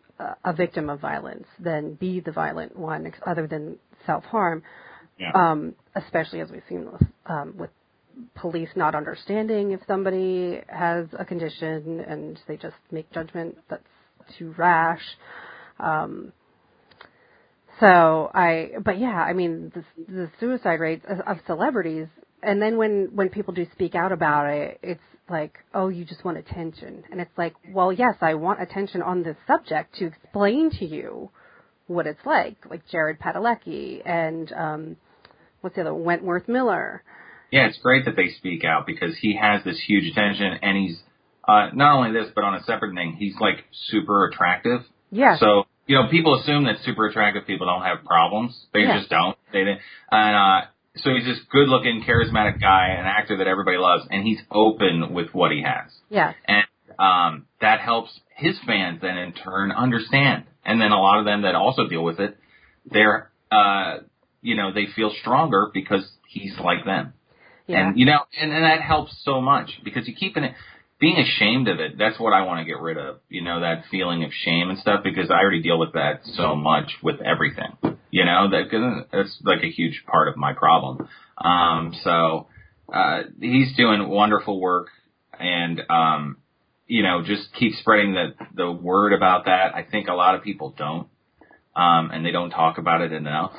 [0.45, 4.63] a victim of violence than be the violent one, other than self harm.
[5.23, 7.71] Yeah, Um, especially as we've seen with, um, with
[8.35, 13.83] police not understanding if somebody has a condition and they just make judgment that's
[14.39, 15.03] too rash.
[15.81, 16.33] Um,
[17.81, 22.09] so I, but yeah, I mean, the, the suicide rates of, celebrities,
[22.43, 26.25] and then when when people do speak out about it, it's like, oh, you just
[26.25, 30.71] want attention, and it's like, well, yes, I want attention on this subject to explain
[30.79, 31.31] to you
[31.87, 34.97] what it's like, like Jared Padalecki and um,
[35.63, 35.95] what's the other?
[35.95, 37.03] Wentworth Miller.
[37.51, 37.67] yeah.
[37.67, 41.01] It's great that they speak out because he has this huge attention, and he's
[41.49, 44.83] uh, not only this, but on a separate thing, he's like super attractive.
[45.11, 48.57] Yeah, So you know, people assume that super attractive people don't have problems.
[48.73, 48.99] They Yeah.
[48.99, 49.37] just don't.
[49.53, 49.81] They didn't.
[50.13, 54.41] And uh, so he's this good-looking, charismatic guy, an actor that everybody loves, and he's
[54.51, 56.65] open with what he has, yeah, and
[56.99, 60.45] um, that helps his fans then in turn understand.
[60.65, 62.37] And then a lot of them that also deal with it,
[62.91, 63.99] they're uh,
[64.43, 67.15] you know they feel stronger because he's like them.
[67.67, 67.89] yeah.
[67.89, 70.53] And you know, and, and that helps so much because you keep it
[71.03, 71.99] being ashamed of it.
[71.99, 73.19] That's what I want to get rid of.
[73.29, 76.55] You know, that feeling of shame and stuff because I already deal with that so
[76.55, 77.77] much with everything.
[78.11, 81.09] You know, that that's like a huge part of my problem.
[81.39, 82.47] Um, so
[82.93, 84.89] uh, he's doing wonderful work,
[85.39, 86.37] and um,
[86.87, 89.75] you know, just keep spreading the the word about that.
[89.75, 91.09] I think a lot of people don't,
[91.75, 93.53] um, and they don't talk about it enough.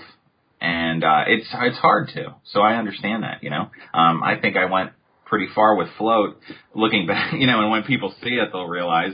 [0.63, 3.43] And uh, it's it's hard to, so I understand that.
[3.43, 4.91] You know, um, I think I went
[5.25, 6.39] pretty far with float.
[6.73, 9.13] Looking back, you know, and when people see it, they'll realize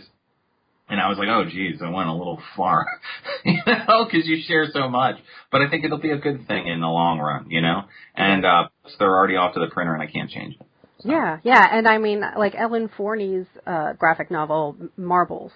[0.90, 2.86] and I was like, oh, geez, I went a little far,
[3.46, 5.18] you know, because you share so much.
[5.52, 7.84] But I think it'll be a good thing in the long run, you know.
[8.16, 10.66] And uh, so they're already off to the printer, and I can't change it.
[11.02, 11.10] So.
[11.12, 15.52] Yeah, yeah, and I mean, like Ellen Forney's uh, graphic novel Marbles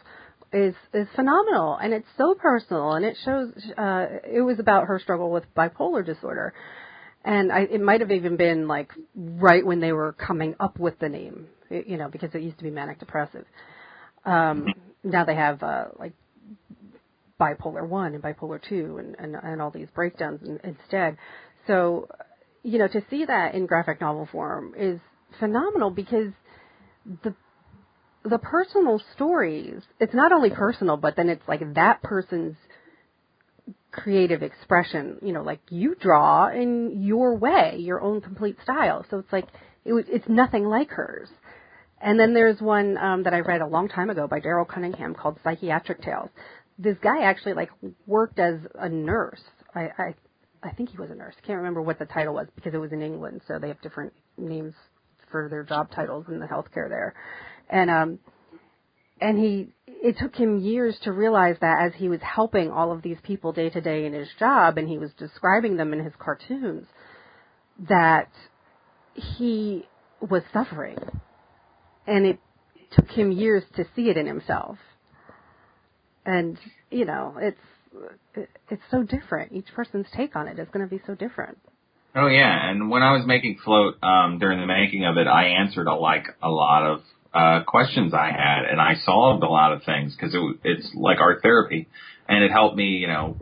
[0.54, 3.52] is is phenomenal, and it's so personal, and it shows.
[3.78, 6.54] Uh, it was about her struggle with bipolar disorder,
[7.26, 11.00] and I, it might have even been like right when they were coming up with
[11.00, 13.46] the name, you know, because it used to be manic depressive.
[14.26, 14.68] Um,
[15.04, 16.13] now they have uh, like
[17.39, 21.18] bipolar one and bipolar two and, and, and all these breakdowns in, instead.
[21.68, 22.08] So,
[22.63, 25.00] you know, to see that in graphic novel form is
[25.39, 26.32] phenomenal because
[27.24, 27.34] the
[28.24, 32.56] the personal stories, it's not only personal, but then it's like that person's
[33.92, 39.06] creative expression, you know, like you draw in your way, your own complete style.
[39.10, 39.48] So it's like,
[39.86, 41.30] it, it's nothing like hers.
[42.02, 45.16] And then there's one um, that I read a long time ago by Darryl Cunningham
[45.16, 46.30] called Psychiatric Tales.
[46.78, 47.70] This guy actually like
[48.08, 49.42] worked as a nurse.
[49.76, 50.16] I, I
[50.64, 51.36] I think he was a nurse.
[51.46, 54.14] Can't remember what the title was because it was in England, so they have different
[54.38, 54.74] names
[55.30, 57.14] for their job titles in the healthcare there.
[57.69, 58.19] And um
[59.21, 63.02] and he it took him years to realize that as he was helping all of
[63.02, 66.13] these people day to day in his job and he was describing them in his
[66.19, 66.88] cartoons
[67.88, 68.30] that
[69.38, 69.86] he
[70.19, 70.97] was suffering
[72.06, 72.39] and it
[72.91, 74.78] took him years to see it in himself.
[76.26, 76.58] And
[76.89, 79.52] you know, it's it's so different.
[79.52, 81.58] Each person's take on it is going to be so different.
[82.15, 85.47] Oh yeah, and when I was making float um, during the making of it, I
[85.47, 87.02] answered a, like a lot of
[87.34, 91.19] uh, questions I had, and I solved a lot of things because it, it's like
[91.19, 91.88] art therapy,
[92.28, 93.38] and it helped me, you know,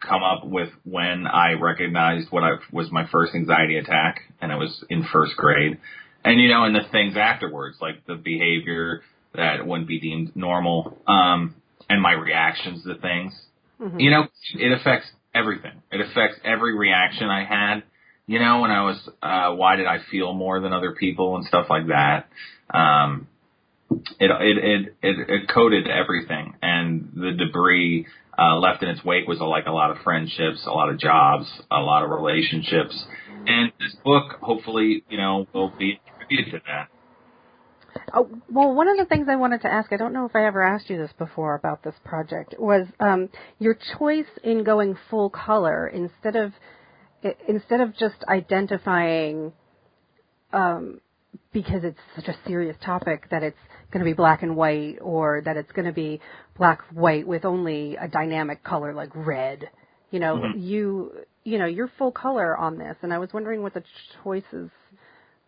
[0.00, 4.56] come up with when I recognized what I was my first anxiety attack, and it
[4.56, 5.78] was in first grade
[6.26, 9.02] and you know, and the things afterwards, like the behavior
[9.34, 11.54] that wouldn't be deemed normal, um,
[11.88, 13.32] and my reactions to things.
[13.80, 14.00] Mm-hmm.
[14.00, 15.82] You know, it affects everything.
[15.92, 17.84] It affects every reaction I had.
[18.26, 21.44] You know, when I was, uh, why did I feel more than other people and
[21.46, 22.28] stuff like that.
[22.70, 23.28] Um,
[23.90, 28.06] it, it, it, it, it coded everything and the debris,
[28.38, 31.46] uh, left in its wake was like a lot of friendships, a lot of jobs,
[31.70, 33.04] a lot of relationships.
[33.46, 36.88] And this book, hopefully, you know, will be attributed to that.
[38.12, 40.46] Oh, well, one of the things I wanted to ask, I don't know if I
[40.46, 45.30] ever asked you this before about this project, was um, your choice in going full
[45.30, 46.52] color instead of
[47.48, 49.52] instead of just identifying
[50.52, 51.00] um,
[51.52, 53.58] because it's such a serious topic that it's
[53.90, 56.20] going to be black and white or that it's going to be
[56.56, 59.70] black white with only a dynamic color like red.
[60.10, 60.58] You know, mm-hmm.
[60.58, 61.12] you
[61.44, 63.84] you know, you're full color on this, and I was wondering what the
[64.22, 64.70] choices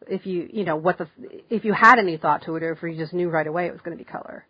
[0.06, 1.08] if you you know what the
[1.50, 3.72] if you had any thought to it or if you just knew right away it
[3.72, 4.46] was going to be color.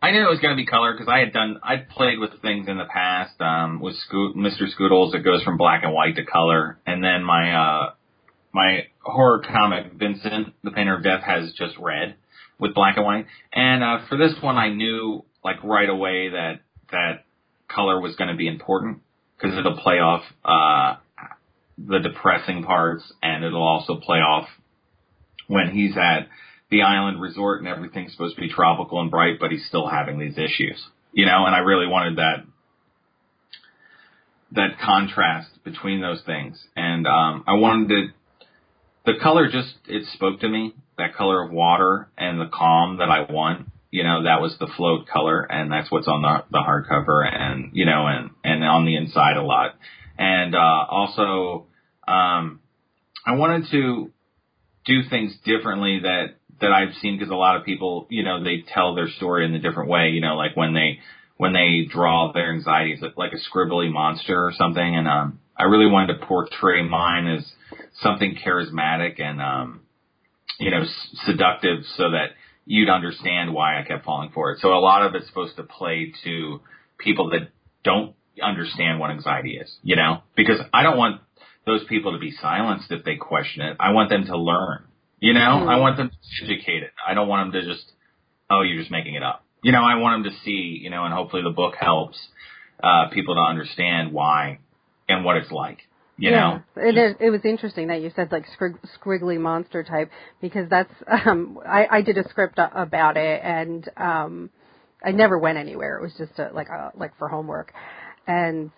[0.00, 2.30] I knew it was going to be color because I had done I'd played with
[2.40, 4.62] things in the past um, with Sco- Mr.
[4.78, 7.92] Scoodles it goes from black and white to color, and then my uh,
[8.52, 12.14] my horror comic Vincent the Painter of Death has just red
[12.60, 16.60] with black and white, and uh, for this one I knew like right away that
[16.92, 17.24] that
[17.68, 19.00] color was going to be important
[19.36, 20.96] because it'll play off uh,
[21.76, 24.48] the depressing parts, and it'll also play off
[25.48, 26.28] when he's at
[26.70, 30.18] the island resort and everything's supposed to be tropical and bright, but he's still having
[30.18, 31.46] these issues, you know.
[31.46, 32.44] And I really wanted that
[34.52, 38.06] that contrast between those things, and um, I wanted to.
[39.06, 40.74] The color just it spoke to me.
[40.98, 43.68] That color of water and the calm that I want.
[43.90, 47.70] You know, that was the float color, and that's what's on the the hardcover, and
[47.72, 49.76] you know, and and on the inside a lot
[50.18, 51.66] and uh, also
[52.06, 52.60] um,
[53.24, 54.10] I wanted to
[54.84, 58.64] do things differently that that I've seen because a lot of people, you know, they
[58.72, 60.10] tell their story in a different way.
[60.10, 61.00] You know, like when they
[61.36, 65.90] when they draw their anxieties like a scribbly monster or something, and um, I really
[65.90, 67.50] wanted to portray mine as
[68.00, 69.80] something charismatic and um,
[70.58, 70.84] you know
[71.24, 72.30] seductive, so that
[72.66, 74.60] you'd understand why I kept falling for it.
[74.60, 76.60] So a lot of it's supposed to play to
[76.98, 77.48] people that
[77.82, 81.20] don't understand what anxiety is, you know, because I don't want
[81.66, 83.76] those people to be silenced if they question it.
[83.80, 84.84] I want them to learn,
[85.20, 85.68] you know, mm-hmm.
[85.68, 86.10] I want them
[86.42, 86.90] educated.
[87.06, 87.84] I don't want them to just,
[88.50, 89.44] oh, you're just making it up.
[89.62, 92.18] You know, I want them to see, you know, and hopefully the book helps
[92.82, 94.60] uh, people to understand why
[95.08, 95.78] and what it's like.
[96.16, 96.60] You yeah.
[96.76, 100.10] know, it is, it was interesting that you said like squig- squiggly monster type
[100.40, 104.50] because that's um I I did a script about it and um
[105.04, 105.96] I never went anywhere.
[105.96, 107.72] It was just a, like a, like for homework,
[108.26, 108.72] and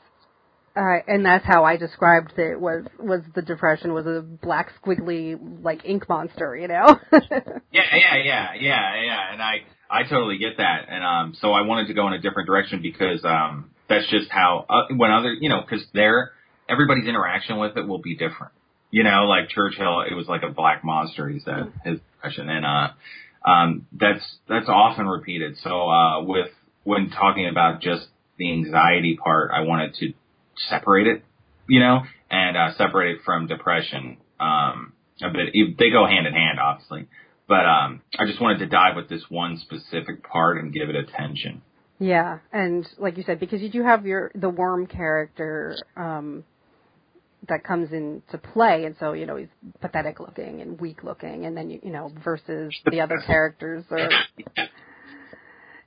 [0.76, 5.38] uh, and that's how I described it was was the depression was a black squiggly
[5.62, 6.98] like ink monster, you know.
[7.12, 11.62] yeah, yeah, yeah, yeah, yeah, and I I totally get that, and um so I
[11.62, 15.32] wanted to go in a different direction because um that's just how uh, when other
[15.32, 16.32] you know because they're
[16.68, 18.52] everybody's interaction with it will be different.
[18.92, 21.28] You know, like Churchill, it was like a black monster.
[21.28, 25.56] He said his depression, and uh, um, that's that's often repeated.
[25.62, 26.50] So uh, with
[26.84, 28.06] when talking about just
[28.38, 30.12] the anxiety part, I wanted to
[30.68, 31.24] separate it,
[31.68, 34.92] you know, and uh, separate it from depression um,
[35.22, 35.76] a bit.
[35.78, 37.08] They go hand in hand, obviously,
[37.48, 40.96] but um, I just wanted to dive with this one specific part and give it
[40.96, 41.62] attention.
[41.98, 46.44] Yeah, and like you said, because you do have your the worm character um,
[47.48, 49.48] that comes into play, and so you know he's
[49.80, 54.08] pathetic looking and weak looking, and then you you know versus the other characters are,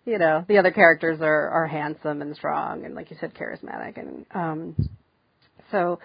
[0.05, 3.97] you know, the other characters are are handsome and strong, and like you said, charismatic,
[3.97, 4.89] and um,
[5.71, 5.99] so.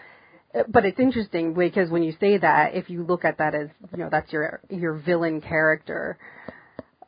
[0.69, 3.99] But it's interesting because when you say that, if you look at that as you
[3.99, 6.17] know that's your your villain character,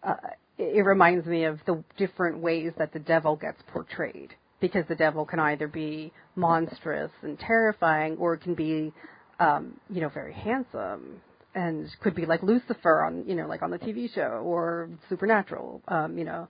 [0.02, 0.16] uh,
[0.58, 4.94] it, it reminds me of the different ways that the devil gets portrayed because the
[4.94, 8.92] devil can either be monstrous and terrifying or it can be
[9.38, 11.20] um you know very handsome
[11.54, 15.82] and could be like Lucifer on you know like on the TV show or supernatural
[15.88, 16.48] um you know.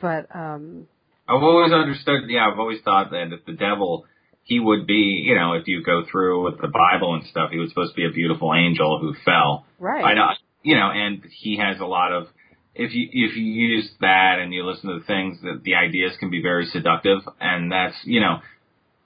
[0.00, 0.86] But um
[1.28, 4.06] I've always understood yeah I've always thought that if the devil
[4.42, 7.58] he would be you know if you go through with the Bible and stuff he
[7.58, 9.66] was supposed to be a beautiful angel who fell.
[9.78, 10.04] Right.
[10.04, 10.28] I know
[10.62, 12.28] you know and he has a lot of
[12.74, 16.12] if you if you use that and you listen to the things that the ideas
[16.20, 18.38] can be very seductive and that's you know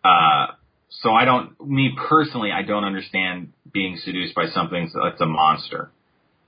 [0.05, 0.47] uh
[0.91, 5.91] so I don't me personally I don't understand being seduced by something that's a monster.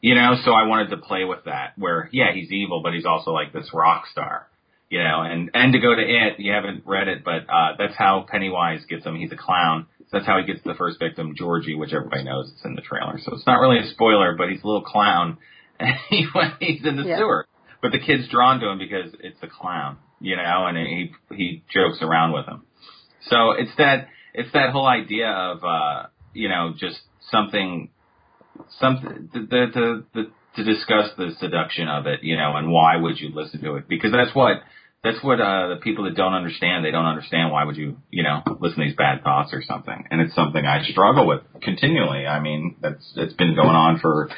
[0.00, 3.06] You know, so I wanted to play with that where yeah, he's evil but he's
[3.06, 4.48] also like this rock star.
[4.90, 7.96] You know, and and to go to it, you haven't read it, but uh that's
[7.96, 9.16] how Pennywise gets him.
[9.16, 9.86] He's a clown.
[10.00, 12.82] So that's how he gets the first victim, Georgie, which everybody knows it's in the
[12.82, 13.18] trailer.
[13.24, 15.38] So it's not really a spoiler, but he's a little clown
[16.08, 16.26] he,
[16.60, 17.18] he's in the yeah.
[17.18, 17.46] sewer.
[17.80, 21.64] But the kid's drawn to him because it's a clown, you know, and he he
[21.72, 22.62] jokes around with him.
[23.28, 27.90] So it's that it's that whole idea of uh, you know just something
[28.80, 33.18] something the, the, the, to discuss the seduction of it, you know, and why would
[33.18, 33.88] you listen to it?
[33.88, 34.58] Because that's what
[35.02, 38.22] that's what uh the people that don't understand they don't understand why would you you
[38.22, 42.24] know listen to these bad thoughts or something and it's something i struggle with continually
[42.24, 44.30] i mean that's it's been going on for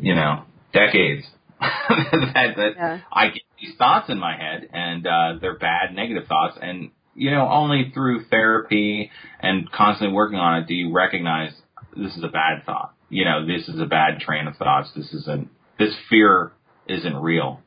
[0.00, 1.24] you know decades
[1.60, 3.00] that, that yeah.
[3.12, 6.56] I get these thoughts in my head and uh, they're bad, negative thoughts.
[6.60, 9.10] And, you know, only through therapy
[9.40, 11.52] and constantly working on it do you recognize
[11.94, 12.94] this is a bad thought.
[13.10, 14.88] You know, this is a bad train of thoughts.
[14.96, 16.52] This isn't, this fear
[16.88, 17.60] isn't real.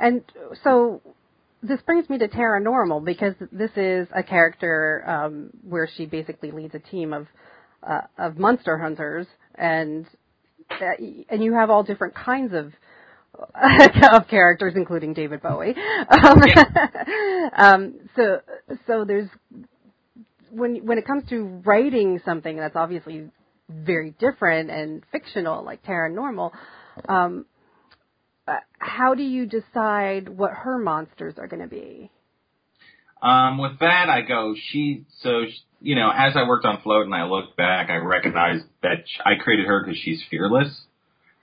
[0.00, 0.24] And
[0.64, 1.00] so
[1.62, 6.50] this brings me to Tara Normal because this is a character um, where she basically
[6.50, 7.28] leads a team of
[7.88, 10.06] uh, of monster hunters, and
[11.30, 12.72] and you have all different kinds of
[14.12, 15.74] of characters, including David Bowie.
[15.74, 16.42] Um,
[17.56, 18.40] um, so,
[18.86, 19.28] so there's
[20.50, 23.30] when when it comes to writing something that's obviously
[23.68, 26.52] very different and fictional, like Tara Normal.
[27.08, 27.46] Um,
[28.48, 32.10] uh, how do you decide what her monsters are going to be?
[33.22, 35.44] Um, with that, I go, she, so,
[35.80, 39.34] you know, as I worked on Float and I looked back, I recognized that I
[39.40, 40.84] created her because she's fearless.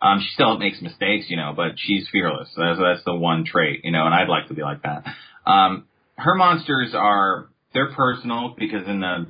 [0.02, 2.50] Um, she still makes mistakes, you know, but she's fearless.
[2.56, 5.04] That's, that's the one trait, you know, and I'd like to be like that.
[5.46, 5.86] Um,
[6.16, 9.28] her monsters are, they're personal because in the,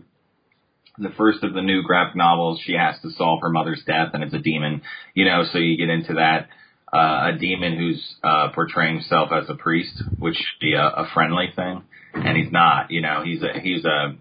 [0.97, 4.24] the first of the new graphic novels, she has to solve her mother's death and
[4.24, 4.82] it's a demon,
[5.13, 6.49] you know, so you get into that.
[6.91, 11.47] Uh, a demon who's, uh, portraying himself as a priest, which be a, a friendly
[11.55, 11.84] thing
[12.26, 12.91] and he's not.
[12.91, 14.15] You know, he's a he's a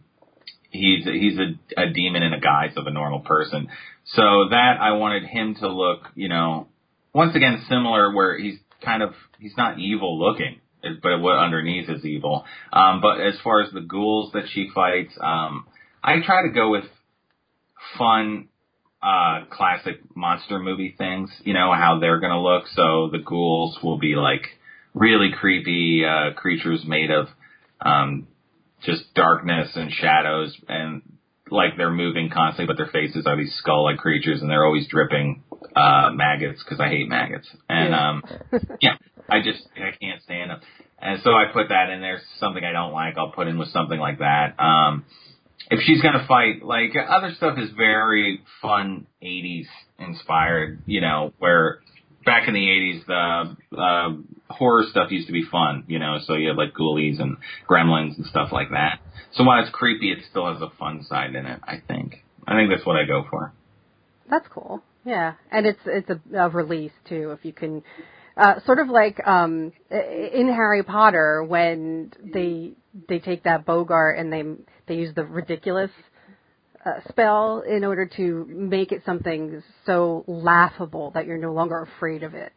[0.70, 3.68] he's he's a, a demon in a guise of a normal person.
[4.14, 6.68] So that I wanted him to look, you know,
[7.14, 12.04] once again similar where he's kind of he's not evil looking, but what underneath is
[12.04, 12.44] evil.
[12.72, 15.66] Um, but as far as the ghouls that she fights, um,
[16.02, 16.84] I try to go with
[17.98, 18.48] fun
[19.02, 22.64] uh classic monster movie things, you know, how they're gonna look.
[22.74, 24.46] So the ghouls will be like
[24.94, 27.28] really creepy uh creatures made of
[27.80, 28.26] um,
[28.82, 31.02] just darkness and shadows and
[31.50, 35.42] like they're moving constantly, but their faces are these skull-like creatures, and they're always dripping
[35.74, 37.48] uh maggots because I hate maggots.
[37.68, 38.10] And yeah.
[38.10, 38.22] um,
[38.80, 38.96] yeah,
[39.28, 40.60] I just I can't stand them.
[40.98, 42.20] and so I put that in there.
[42.40, 44.58] Something I don't like, I'll put in with something like that.
[44.58, 45.04] Um,
[45.70, 49.66] if she's gonna fight, like other stuff is very fun, '80s
[49.98, 50.82] inspired.
[50.86, 51.80] You know, where
[52.24, 55.84] back in the '80s, the uh, horror stuff used to be fun.
[55.86, 57.36] You know, so you had like Ghoulies and
[57.68, 59.00] Gremlins and stuff like that.
[59.34, 61.60] So while it's creepy, it still has a fun side in it.
[61.64, 62.24] I think.
[62.46, 63.52] I think that's what I go for.
[64.30, 64.82] That's cool.
[65.04, 67.30] Yeah, and it's it's a, a release too.
[67.30, 67.82] If you can,
[68.36, 72.72] uh, sort of like um, in Harry Potter when they
[73.08, 74.42] they take that Boggart and they
[74.86, 75.90] they use the ridiculous
[76.84, 82.22] uh, spell in order to make it something so laughable that you're no longer afraid
[82.22, 82.52] of it.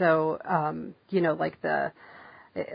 [0.00, 1.92] So um, you know, like the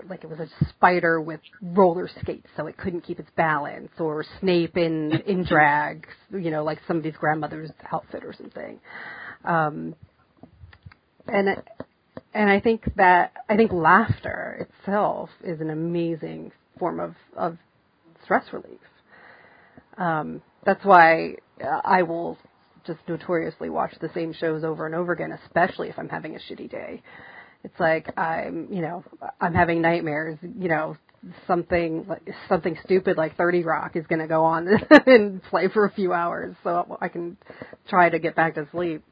[0.07, 4.23] like it was a spider with roller skates, so it couldn't keep its balance, or
[4.39, 8.79] Snape in in drag, you know, like somebody's grandmother's outfit or something.
[9.43, 9.95] Um,
[11.27, 11.49] and
[12.33, 17.57] and I think that I think laughter itself is an amazing form of of
[18.23, 18.79] stress relief.
[19.97, 21.35] Um, that's why
[21.83, 22.37] I will
[22.85, 26.39] just notoriously watch the same shows over and over again, especially if I'm having a
[26.39, 27.01] shitty day
[27.65, 29.03] it's like I'm, you know,
[29.41, 30.97] I'm having nightmares, you know,
[31.47, 34.67] something like something stupid like 30 Rock is going to go on
[35.07, 37.37] and play for a few hours so I can
[37.89, 39.03] try to get back to sleep.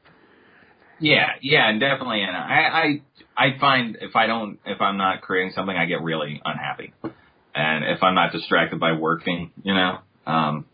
[1.00, 3.02] Yeah, yeah, and definitely and I
[3.36, 6.94] I I find if I don't if I'm not creating something I get really unhappy.
[7.56, 10.66] And if I'm not distracted by working, you know, um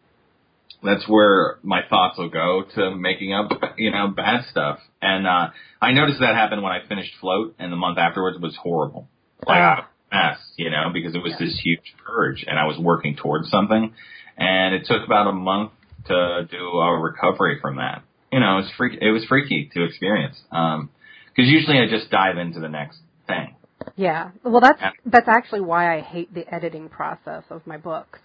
[0.82, 4.78] that's where my thoughts will go to making up, you know, bad stuff.
[5.02, 5.48] And uh
[5.80, 9.08] I noticed that happened when I finished Float, and the month afterwards was horrible,
[9.46, 11.46] like a mess, you know, because it was yeah.
[11.46, 13.94] this huge purge, and I was working towards something,
[14.36, 15.72] and it took about a month
[16.06, 18.02] to do a recovery from that.
[18.32, 20.90] You know, it was freak, it was freaky to experience, um,
[21.28, 23.56] because usually I just dive into the next thing.
[23.96, 28.18] Yeah, well, that's that's actually why I hate the editing process of my books,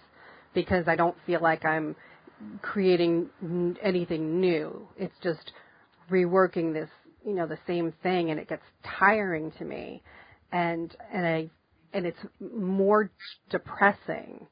[0.54, 1.96] because I don't feel like I'm
[2.62, 3.30] creating
[3.82, 4.88] anything new.
[4.96, 5.52] It's just
[6.10, 6.90] reworking this,
[7.24, 8.62] you know, the same thing, and it gets
[8.98, 10.02] tiring to me,
[10.52, 11.50] and and I
[11.92, 13.10] and it's more
[13.50, 14.46] depressing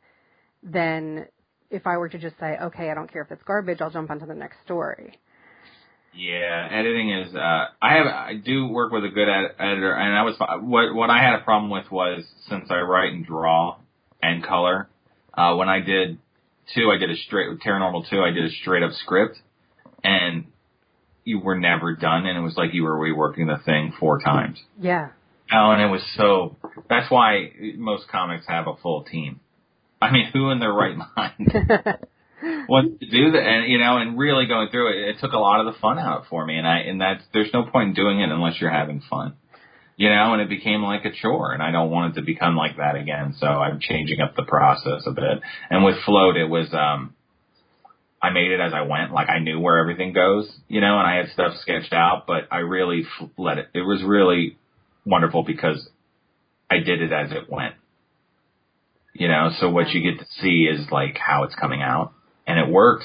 [0.63, 1.27] than
[1.71, 4.11] if I were to just say, okay, I don't care if it's garbage, I'll jump
[4.11, 5.19] onto the next story.
[6.17, 7.35] Yeah, editing is.
[7.35, 8.07] Uh, I have.
[8.07, 11.35] I do work with a good ed- editor, and I was what what I had
[11.35, 13.79] a problem with was since I write and draw
[14.23, 14.89] and color.
[15.37, 16.19] Uh, when I did
[16.75, 18.21] two, I did a straight with Tara Normal two.
[18.21, 19.39] I did a straight up script,
[20.03, 20.47] and
[21.25, 24.63] you were never done, and it was like you were reworking the thing four times.
[24.81, 25.11] Yeah.
[25.53, 26.57] Oh, and it was so.
[26.89, 29.41] That's why most comics have a full team.
[30.01, 32.05] I mean, who in their right mind
[32.69, 33.43] wants to do that?
[33.43, 35.99] And you know, and really going through it, it took a lot of the fun
[35.99, 36.57] out for me.
[36.57, 39.37] And I, and that's there's no point in doing it unless you're having fun
[39.97, 42.57] you know, and it became like a chore and I don't want it to become
[42.57, 43.35] like that again.
[43.39, 45.41] So I'm changing up the process a bit.
[45.71, 47.15] And with float, it was, um,
[48.21, 51.07] I made it as I went, like I knew where everything goes, you know, and
[51.07, 53.05] I had stuff sketched out, but I really
[53.37, 54.57] let it, it was really
[55.05, 55.89] wonderful because
[56.71, 57.75] I did it as it went,
[59.13, 62.13] you know, so what you get to see is like how it's coming out
[62.47, 63.05] and it worked.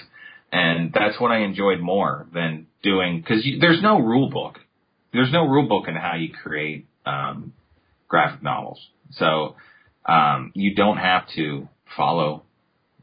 [0.52, 4.58] And that's what I enjoyed more than doing, cause you, there's no rule book
[5.14, 7.54] there's no rule book in how you create um,
[8.08, 8.80] graphic novels.
[9.12, 9.56] So
[10.06, 12.44] um, you don't have to follow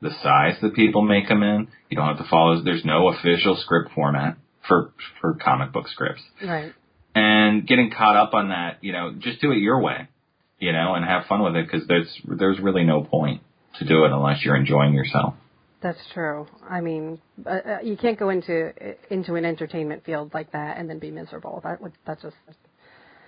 [0.00, 1.68] the size that people make them in.
[1.88, 2.62] You don't have to follow.
[2.62, 4.36] There's no official script format
[4.68, 6.22] for for comic book scripts.
[6.42, 6.72] Right.
[7.14, 10.08] And getting caught up on that, you know, just do it your way,
[10.58, 13.42] you know, and have fun with it because there's there's really no point
[13.78, 15.34] to do it unless you're enjoying yourself.
[15.86, 16.48] That's true.
[16.68, 18.72] I mean, uh, uh, you can't go into
[19.08, 21.60] into an entertainment field like that and then be miserable.
[21.62, 22.34] That would that's just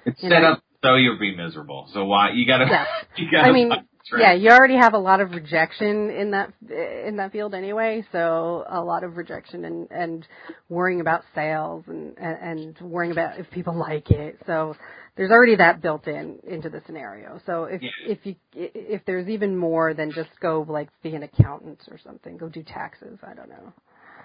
[0.05, 0.55] it's set know.
[0.55, 1.89] up so you'll be miserable.
[1.93, 2.67] So why you gotta?
[2.69, 2.89] Yes.
[3.17, 3.71] you gotta I mean,
[4.19, 8.05] yeah, you already have a lot of rejection in that in that field anyway.
[8.11, 10.27] So a lot of rejection and and
[10.69, 14.37] worrying about sales and and, and worrying about if people like it.
[14.47, 14.75] So
[15.19, 17.41] there's already that built in into the scenario.
[17.45, 17.91] So if yeah.
[18.07, 22.39] if you if there's even more than just go like be an accountant or something,
[22.39, 23.19] go do taxes.
[23.23, 23.73] I don't know.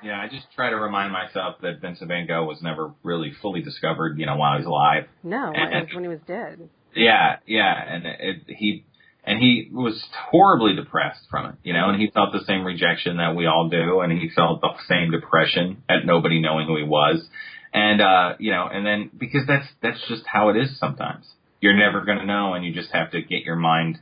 [0.04, 3.62] Yeah, I just try to remind myself that Vincent Van Gogh was never really fully
[3.62, 5.06] discovered, you know, while he was alive.
[5.24, 6.70] No, and, it was when he was dead.
[6.94, 8.86] Yeah, yeah, and it, he
[9.24, 13.18] and he was horribly depressed from it, you know, and he felt the same rejection
[13.18, 16.84] that we all do, and he felt the same depression at nobody knowing who he
[16.84, 17.26] was.
[17.74, 21.26] And, uh, you know, and then because that's, that's just how it is sometimes.
[21.60, 24.00] You're never going to know and you just have to get your mind,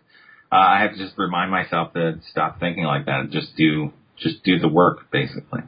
[0.51, 3.93] uh, I have to just remind myself to stop thinking like that and just do,
[4.17, 5.61] just do the work basically.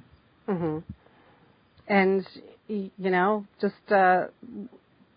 [0.49, 0.83] Mhm.
[1.87, 2.27] And,
[2.67, 4.25] you know, just, uh,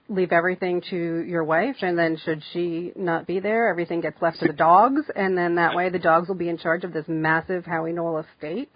[0.08, 4.38] leave everything to your wife, and then should she not be there, everything gets left
[4.38, 7.04] to the dogs, and then that way the dogs will be in charge of this
[7.08, 8.70] massive Howie Noel estate.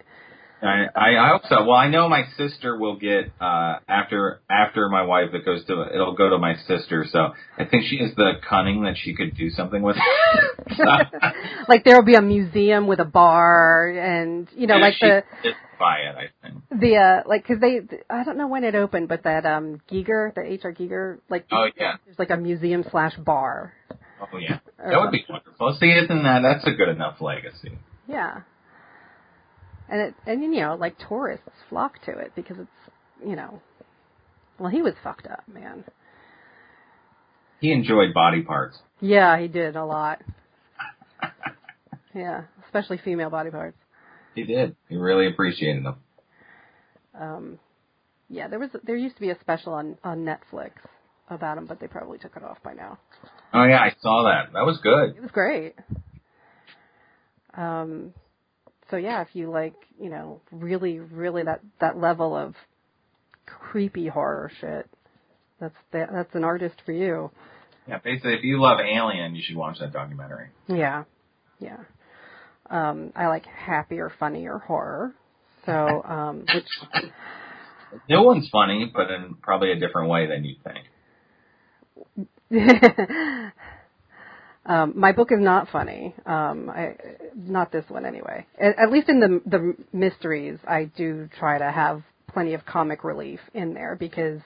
[0.61, 1.63] I, I hope so.
[1.65, 5.33] Well, I know my sister will get uh after after my wife.
[5.33, 7.05] It goes to it'll go to my sister.
[7.11, 9.97] So I think she has the cunning that she could do something with.
[11.67, 15.05] like there will be a museum with a bar, and you know, Yeah, like she
[15.07, 15.23] the
[15.79, 16.15] buy it.
[16.15, 16.63] I think.
[16.79, 20.33] the uh like because they I don't know when it opened, but that um Giger,
[20.35, 21.95] the HR Giger, like Oh yeah.
[22.05, 23.73] there's like a museum slash bar.
[24.21, 24.59] Oh yeah.
[24.77, 25.75] That would be wonderful.
[25.79, 27.77] See, isn't that that's a good enough legacy?
[28.07, 28.41] Yeah.
[29.91, 33.61] And it and you know, like tourists flock to it because it's you know
[34.57, 35.83] well he was fucked up, man.
[37.59, 38.77] He enjoyed body parts.
[39.01, 40.21] Yeah, he did a lot.
[42.15, 43.77] Yeah, especially female body parts.
[44.33, 44.75] He did.
[44.87, 45.95] He really appreciated them.
[47.19, 47.59] Um
[48.29, 50.71] yeah, there was there used to be a special on on Netflix
[51.29, 52.97] about him, but they probably took it off by now.
[53.53, 54.53] Oh yeah, I saw that.
[54.53, 55.17] That was good.
[55.17, 55.75] It was great.
[57.57, 58.13] Um
[58.91, 62.53] so yeah, if you like, you know, really really that that level of
[63.45, 64.87] creepy horror shit,
[65.59, 67.31] that's that, that's an artist for you.
[67.87, 70.49] Yeah, basically, if you love Alien, you should watch that documentary.
[70.67, 71.05] Yeah,
[71.59, 71.77] yeah.
[72.69, 75.13] Um, I like happier, funnier horror.
[75.65, 77.11] So, um, which
[78.09, 80.85] no one's funny, but in probably a different way than you think.
[84.65, 86.13] um, my book is not funny.
[86.25, 86.95] Um, I,
[87.35, 88.45] not this one anyway.
[88.59, 93.03] At, at least in the the mysteries, I do try to have plenty of comic
[93.03, 94.39] relief in there because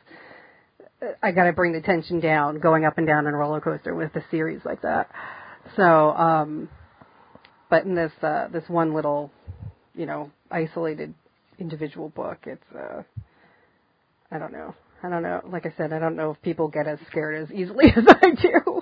[1.22, 3.94] I got to bring the tension down going up and down on a roller coaster
[3.94, 5.10] with a series like that.
[5.76, 6.70] So, um,
[7.70, 9.32] but in this uh, this one little,
[9.94, 11.14] you know, isolated
[11.60, 13.04] individual book, it's uh,
[14.32, 14.76] I don't know.
[15.06, 15.42] I don't know.
[15.52, 18.30] Like I said, I don't know if people get as scared as easily as I
[18.32, 18.82] do.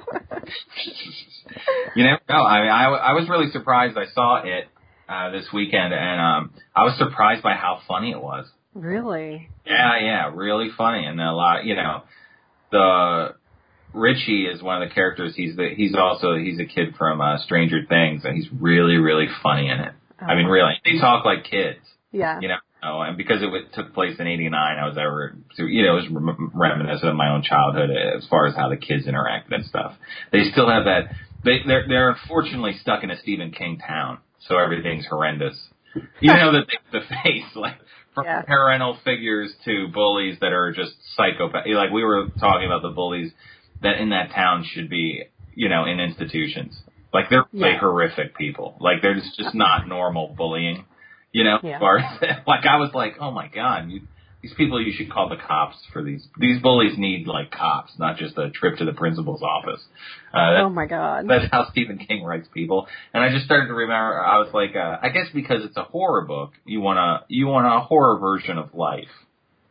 [1.95, 2.43] You never know.
[2.43, 3.97] I mean, I, I was really surprised.
[3.97, 4.67] I saw it
[5.09, 8.45] uh, this weekend, and um, I was surprised by how funny it was.
[8.73, 9.49] really?
[9.65, 11.65] Yeah, yeah, really funny, and a lot.
[11.65, 12.03] You know,
[12.71, 13.35] the
[13.93, 15.33] Richie is one of the characters.
[15.35, 19.27] He's the he's also he's a kid from uh, Stranger Things, and he's really really
[19.41, 19.93] funny in it.
[20.19, 21.79] I mean, really, they talk like kids.
[22.11, 22.39] Yeah.
[22.39, 22.57] you know.
[22.85, 26.01] Oh, and because it was, took place in '89, I was ever, you know, it
[26.01, 29.65] was rem- reminiscent of my own childhood as far as how the kids interacted and
[29.65, 29.93] stuff.
[30.31, 31.15] They still have that.
[31.45, 35.55] They, they're they're unfortunately stuck in a Stephen King town, so everything's horrendous.
[36.19, 37.75] You know that they have to face like
[38.15, 38.41] from Yeah.
[38.41, 41.65] parental figures to bullies that are just psychopath.
[41.67, 43.31] Like we were talking about the bullies
[43.81, 45.23] that in that town should be,
[45.55, 46.77] you know, in institutions.
[47.13, 47.77] Like they're Yeah.
[47.79, 48.75] horrific people.
[48.79, 50.85] Like they're just, just not normal bullying.
[51.33, 51.75] You know, Yeah.
[51.75, 54.01] as far as like I was like, oh my god, you,
[54.41, 56.25] these people you should call the cops for these.
[56.39, 59.81] These bullies need like cops, not just a trip to the principal's office.
[60.33, 61.27] Uh, Oh my god.
[61.27, 62.87] that's how Stephen King writes people.
[63.13, 64.21] And I just started to remember.
[64.21, 67.47] I was like, uh, I guess because it's a horror book, you want a you
[67.47, 69.09] want a horror version of life.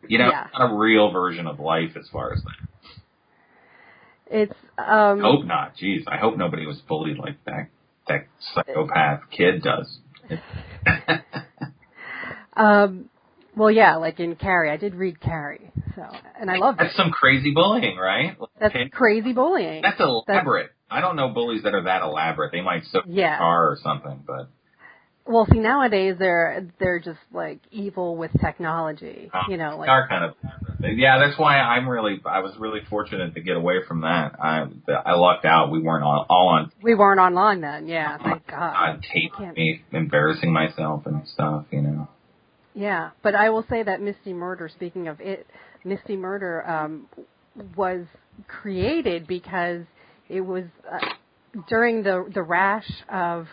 [0.09, 0.47] You know, Yeah.
[0.59, 2.69] not a real version of life as far as that.
[4.27, 5.77] It's um Hope not.
[5.77, 7.69] Jeez, I hope nobody was bullied like that.
[8.09, 9.99] That psychopath kid does.
[12.57, 13.09] um
[13.57, 14.71] well yeah, like in Carrie.
[14.71, 15.71] I did read Carrie.
[15.95, 16.05] So
[16.41, 16.85] and I loved it.
[16.85, 18.37] That's some crazy bullying, right?
[18.59, 18.89] That's Okay.
[18.89, 19.83] crazy bullying.
[19.83, 20.71] That's elaborate.
[20.91, 22.53] I don't know bullies that are that elaborate.
[22.53, 23.35] They might soak Yeah.
[23.35, 24.49] a car or something, but
[25.25, 29.31] Well, see nowadays they're they're just like evil with technology.
[29.33, 30.35] uh, You know, like are kind of.
[30.81, 32.21] Yeah, that's why I'm really.
[32.27, 34.35] I was really fortunate to get away from that.
[34.43, 34.67] I
[35.07, 35.71] I lucked out.
[35.71, 37.87] We weren't all, all on we weren't online then.
[37.87, 38.75] Yeah, thank God.
[38.75, 41.67] on tape, me embarrassing myself and stuff.
[41.71, 42.09] You know.
[42.75, 44.69] Yeah, but I will say that Misty Murder.
[44.69, 45.47] Speaking of it,
[45.85, 47.07] Misty Murder um,
[47.77, 48.07] was
[48.49, 49.83] created because
[50.29, 50.99] it was uh,
[51.69, 53.47] during the the rash of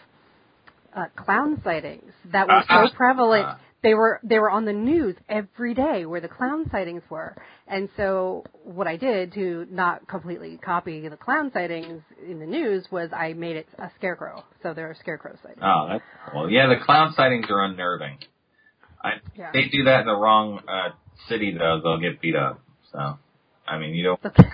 [0.95, 2.89] uh, clown sightings that were so Uh-huh.
[2.95, 3.45] prevalent.
[3.47, 3.55] Uh.
[3.81, 7.33] They were they were on the news every day where the clown sightings were,
[7.65, 12.85] and so what I did to not completely copy the clown sightings in the news
[12.91, 14.43] was I made it a scarecrow.
[14.63, 15.61] So there are scarecrow sightings.
[15.63, 16.03] Oh, that's
[16.35, 16.49] well.
[16.49, 18.17] Yeah, the clown sightings are unnerving.
[19.01, 19.51] I, Yeah.
[19.53, 20.89] They do that in the wrong uh,
[21.27, 21.79] city, though.
[21.83, 22.59] They'll get beat up.
[22.91, 23.17] So,
[23.67, 24.25] I mean, you don't.
[24.25, 24.49] Okay.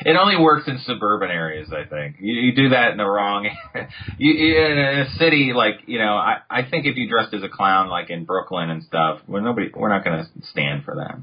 [0.00, 2.16] It only works in suburban areas, I think.
[2.20, 3.48] You, you do that in the wrong.
[4.18, 7.48] you, in a city like you know, I I think if you dressed as a
[7.48, 11.18] clown like in Brooklyn and stuff, well, nobody, we're not going to stand for that.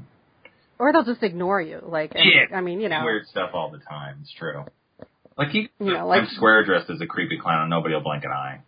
[0.78, 1.80] Or they'll just ignore you.
[1.82, 2.56] Like, and- Yeah.
[2.56, 4.18] I mean, you know, Weird stuff all the time.
[4.22, 4.64] It's true.
[5.36, 8.32] Like you, You know, like- Square dressed as a creepy clown, nobody will blink an
[8.32, 8.60] eye.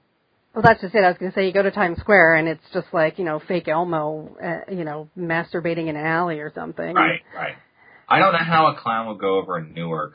[0.55, 1.03] Well, that's just it.
[1.03, 3.25] I was going to say, you go to Times Square and it's just like, you
[3.25, 6.95] know, fake Elmo, uh, you know, masturbating in an alley or something.
[6.95, 7.57] Right, right.
[8.09, 10.13] I don't know how a clown would go over in Newark.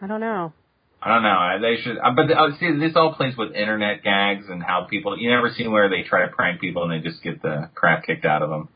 [0.00, 0.52] I don't know.
[1.00, 1.58] I don't know.
[1.60, 5.18] They should, uh, but uh, see, this all plays with internet gags and how people.
[5.18, 8.04] You never seen where they try to prank people and they just get the crap
[8.04, 8.68] kicked out of them.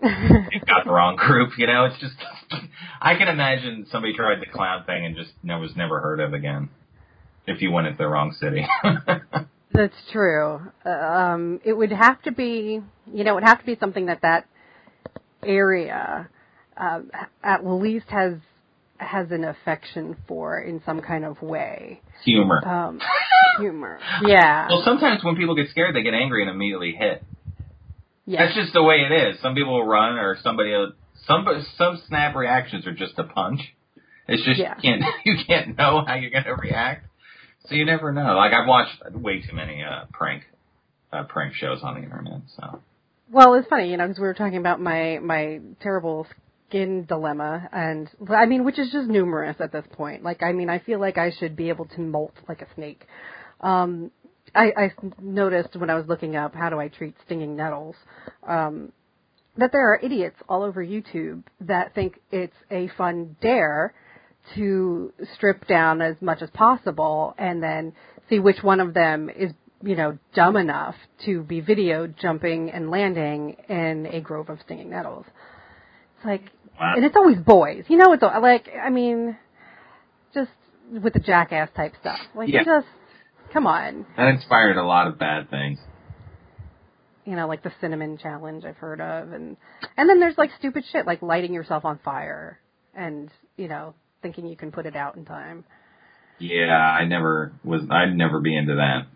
[0.00, 1.52] They've got the wrong group.
[1.58, 2.14] You know, it's just.
[3.00, 6.70] I can imagine somebody tried the clown thing and just was never heard of again.
[7.50, 8.66] If you went into the wrong city.
[9.72, 10.60] That's true.
[10.84, 12.80] Um, it would have to be,
[13.12, 14.46] you know, it would have to be something that that
[15.44, 16.28] area
[16.76, 17.00] uh,
[17.42, 18.34] at least has
[18.98, 22.00] has an affection for in some kind of way.
[22.24, 22.66] Humor.
[22.68, 23.00] Um,
[23.58, 23.98] humor.
[24.22, 24.68] Yeah.
[24.68, 27.22] Well, sometimes when people get scared, they get angry and immediately hit.
[28.26, 28.44] yeah.
[28.44, 29.40] That's just the way it is.
[29.40, 30.92] Some people will run, or somebody, will,
[31.26, 31.46] some
[31.78, 33.60] some snap reactions are just a punch.
[34.28, 34.74] It's just Yeah.
[34.82, 37.06] you can't you can't know how you're gonna react,
[37.68, 38.36] so you never know.
[38.36, 40.44] Like I've watched way too many uh, prank
[41.12, 42.42] uh, prank shows on the internet.
[42.56, 42.80] So
[43.30, 46.26] Well, it's funny, you know, because we were talking about my my terrible
[46.68, 50.22] skin dilemma, and I mean, which is just numerous at this point.
[50.22, 53.06] Like, I mean, I feel like I should be able to molt like a snake.
[53.60, 54.10] Um,
[54.54, 54.90] I, I
[55.20, 57.96] noticed when I was looking up how do I treat stinging nettles,
[58.46, 58.92] um,
[59.56, 63.94] that there are idiots all over YouTube that think it's a fun dare
[64.54, 67.92] to strip down as much as possible and then
[68.28, 72.90] see which one of them is you know dumb enough to be videoed jumping and
[72.90, 75.24] landing in a grove of stinging nettles
[76.16, 76.42] it's like
[76.80, 76.94] Wow.
[76.96, 79.36] and it's always boys you know it's like i mean
[80.32, 80.50] just
[80.90, 82.64] with the jackass type stuff like Yeah.
[82.64, 82.86] just
[83.52, 85.78] come on that inspired a lot of bad things.
[87.26, 89.56] you know like the cinnamon challenge i've heard of and
[89.96, 92.58] and then there's like stupid shit like lighting yourself on fire
[92.94, 95.64] and you know thinking you can put it out in time
[96.38, 97.82] Yeah, I never was.
[97.90, 99.06] I'd never be into that.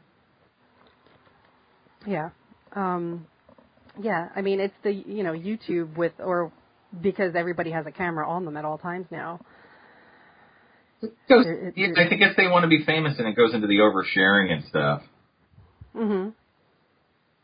[2.07, 2.31] Yeah.
[2.75, 3.27] Um
[4.01, 6.53] yeah, I mean it's the you know, YouTube with or
[7.01, 9.41] because everybody has a camera on them at all times now.
[11.03, 13.53] It goes, It- it- I think if they want to be famous, and it goes
[13.55, 15.03] into the oversharing and stuff.
[15.95, 16.31] Mm-hmm.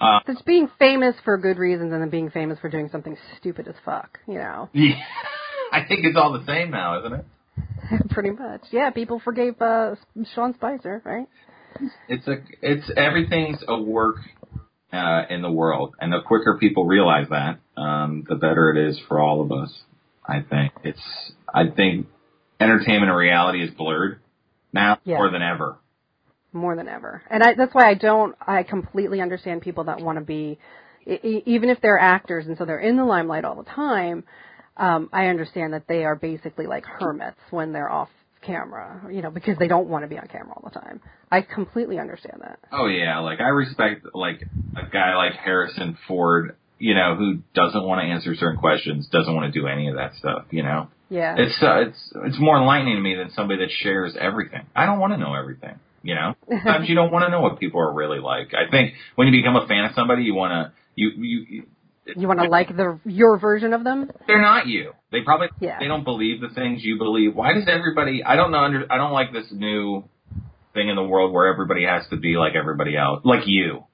[0.00, 3.68] Uh, It's being famous for good reasons and then being famous for doing something stupid
[3.68, 4.68] as fuck, you know.
[4.74, 4.94] yeah,
[5.72, 7.24] I think it's all the same now, isn't it?
[8.10, 8.62] Pretty much.
[8.70, 9.94] Yeah, people forgave uh
[10.34, 11.26] Sean Spicer, right?
[12.08, 14.16] It's a, it's everything's a work
[14.92, 19.00] uh, in the world, and the quicker people realize that, um, the better it is
[19.08, 19.72] for all of us.
[20.26, 21.00] I think it's.
[21.52, 22.06] I think
[22.60, 24.20] entertainment and reality is blurred
[24.72, 25.16] now Yeah.
[25.16, 25.78] more than ever.
[26.52, 27.22] more than ever.
[27.30, 30.58] And I, that's why I don't, I completely understand people that want to be,
[31.06, 34.24] even if they're actors and so they're in the limelight all the time,
[34.80, 38.08] um, I understand that they are basically like hermits when they're off
[38.40, 41.00] camera, you know, because they don't want to be on camera all the time.
[41.30, 42.58] I completely understand that.
[42.72, 44.40] Oh yeah, like I respect like
[44.76, 49.34] a guy like Harrison Ford, you know, who doesn't want to answer certain questions, doesn't
[49.34, 50.88] want to do any of that stuff, you know.
[51.10, 51.34] Yeah.
[51.36, 54.62] It's uh, it's it's more enlightening to me than somebody that shares everything.
[54.74, 56.34] I don't want to know everything, you know.
[56.48, 58.54] Sometimes you don't want to know what people are really like.
[58.54, 61.66] I think when you become a fan of somebody, you want to you you.
[62.16, 64.10] You want to like the your version of them?
[64.26, 64.92] they're not you.
[65.12, 65.78] They probably Yeah.
[65.78, 67.34] they don't believe the things you believe.
[67.34, 68.22] Why does everybody?
[68.24, 68.58] I don't know.
[68.58, 70.04] Under, I don't like this new
[70.74, 73.84] thing in the world where everybody has to be like everybody else, like you.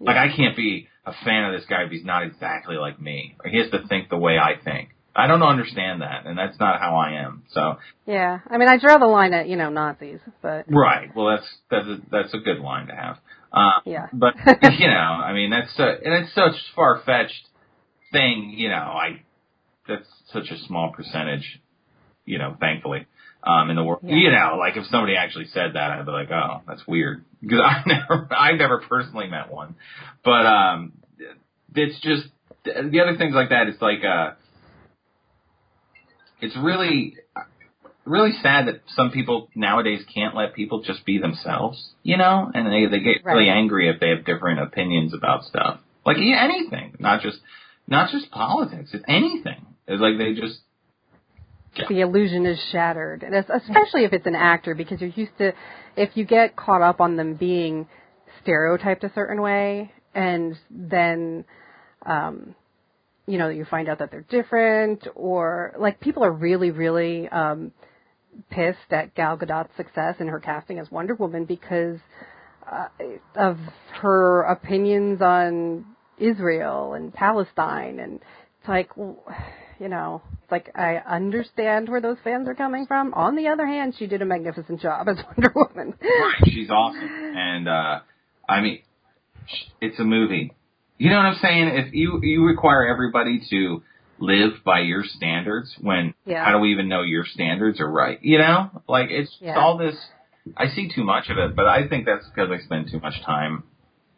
[0.00, 3.36] Like I can't be a fan of this guy if he's not exactly like me.
[3.42, 4.90] Or he has to think the way I think.
[5.16, 7.44] I don't understand that, and that's not how I am.
[7.52, 8.40] So Yeah.
[8.50, 11.14] I mean, I draw the line at, you know, Nazis, but right.
[11.14, 13.18] Well, that's that's a, that's a good line to have.
[13.54, 14.08] Uh, Yeah.
[14.12, 14.34] But
[14.78, 17.48] you know, I mean, that's uh, and it's such far fetched
[18.12, 18.54] thing.
[18.56, 19.22] You know, I
[19.86, 21.60] that's such a small percentage.
[22.24, 23.06] You know, thankfully,
[23.44, 24.00] um, in the world.
[24.02, 24.16] Yeah.
[24.16, 27.60] You know, like if somebody actually said that, I'd be like, oh, that's weird because
[27.60, 29.76] I never, I never personally met one.
[30.24, 30.92] But um,
[31.74, 32.24] it's just
[32.64, 33.68] the other things like that.
[33.68, 34.32] It's like uh,
[36.40, 37.16] it's really
[38.04, 42.66] really sad that some people nowadays can't let people just be themselves, you know, and
[42.66, 46.96] they they get really angry if they have different opinions about stuff, like yeah, anything,
[46.98, 47.38] not just
[47.86, 49.66] not just politics, it's anything.
[49.86, 50.60] It's like they just
[51.88, 55.52] the illusion is shattered, and it's, especially if it's an actor, because you're used to,
[55.96, 57.88] if you get caught up on them being
[58.42, 61.44] stereotyped a certain way, and then,
[62.06, 62.54] um,
[63.26, 67.72] you know, you find out that they're different, or like people are really, really um,
[68.50, 71.98] pissed at Gal Gadot's success in her casting as Wonder Woman because
[72.70, 72.88] uh,
[73.36, 73.58] of
[74.00, 75.84] her opinions on
[76.18, 78.20] Israel and Palestine, and
[78.60, 83.12] it's like, you know, it's like I understand where those fans are coming from.
[83.14, 85.94] On the other hand, she did a magnificent job as Wonder Woman.
[86.00, 88.00] Right, she's awesome, and uh,
[88.48, 88.82] I mean,
[89.80, 90.52] it's a movie.
[90.96, 91.68] You know what I'm saying?
[91.74, 93.82] If you you require everybody to
[94.18, 96.44] live by your standards when Yeah.
[96.44, 98.18] how do we even know your standards are right?
[98.22, 99.58] You know, like it's Yeah.
[99.58, 99.96] all this.
[100.56, 103.20] I see too much of it, but I think that's because I spend too much
[103.22, 103.64] time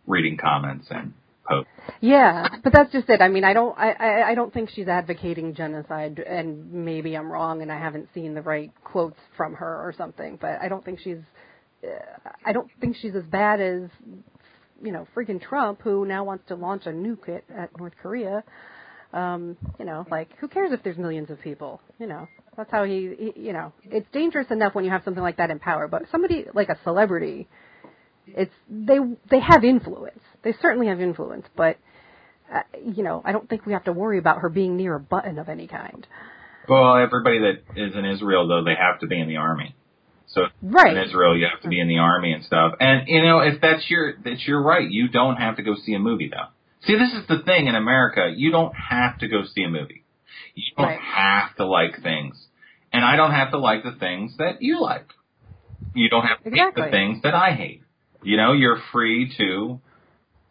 [0.06, 1.12] reading comments and
[1.48, 1.70] posts.
[2.00, 3.20] Yeah, but that's just it.
[3.20, 7.30] I mean, I don't, I, I, I don't think she's advocating genocide, and maybe I'm
[7.30, 10.36] wrong, and I haven't seen the right quotes from her or something.
[10.40, 11.18] But I don't think she's,
[11.84, 13.88] uh, I don't think she's as bad as,
[14.82, 18.42] you know, freaking Trump, who now wants to launch a nuke at, at North Korea.
[19.16, 21.80] Um, you know, like who cares if there's millions of people?
[21.98, 25.22] You know, that's how he, he, you know, it's dangerous enough when you have something
[25.22, 27.48] like that in power, but somebody like a celebrity
[28.28, 28.98] it's they
[29.30, 30.20] they have influence.
[30.42, 31.78] They certainly have influence, but
[32.52, 35.00] uh, you know, I don't think we have to worry about her being near a
[35.00, 36.06] button of any kind.
[36.68, 39.74] Well, everybody that is in Israel though, they have to be in the army.
[40.28, 40.96] So Right.
[40.96, 42.74] in Israel, you have to be in the army and stuff.
[42.80, 45.94] And you know, if that's your that's your right, you don't have to go see
[45.94, 46.48] a movie though.
[46.86, 48.32] See, this is the thing in America.
[48.34, 50.04] You don't have to go see a movie.
[50.54, 51.00] You don't Right.
[51.00, 52.36] have to like things,
[52.92, 55.12] and I don't have to like the things that you like.
[55.94, 57.82] You don't have to hate the things that I hate.
[58.22, 59.80] You know, you're free to.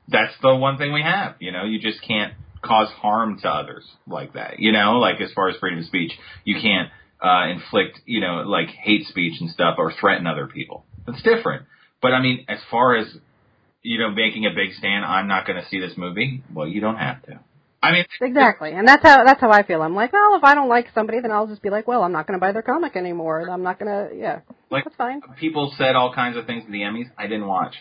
[0.07, 1.35] That's the one thing we have.
[1.39, 4.59] You know, you just can't cause harm to others like that.
[4.59, 6.11] You know, like as far as freedom of speech,
[6.43, 6.89] you can't
[7.21, 10.85] uh, inflict, you know, like hate speech and stuff or threaten other people.
[11.05, 11.65] That's different.
[12.01, 13.07] But I mean, as far as
[13.85, 16.43] you know, making a big stand, I'm not going to see this movie.
[16.53, 17.39] Well, you don't have to.
[17.83, 19.81] I mean, Exactly, and that's how that's how I feel.
[19.83, 22.11] I'm like, well, if I don't like somebody, then I'll just be like, well, I'm
[22.11, 23.47] not going to buy their comic anymore.
[23.49, 24.39] I'm not going to, yeah,
[24.71, 25.21] Like- that's fine.
[25.39, 27.11] people said all kinds of things at the Emmys.
[27.17, 27.75] I didn't watch.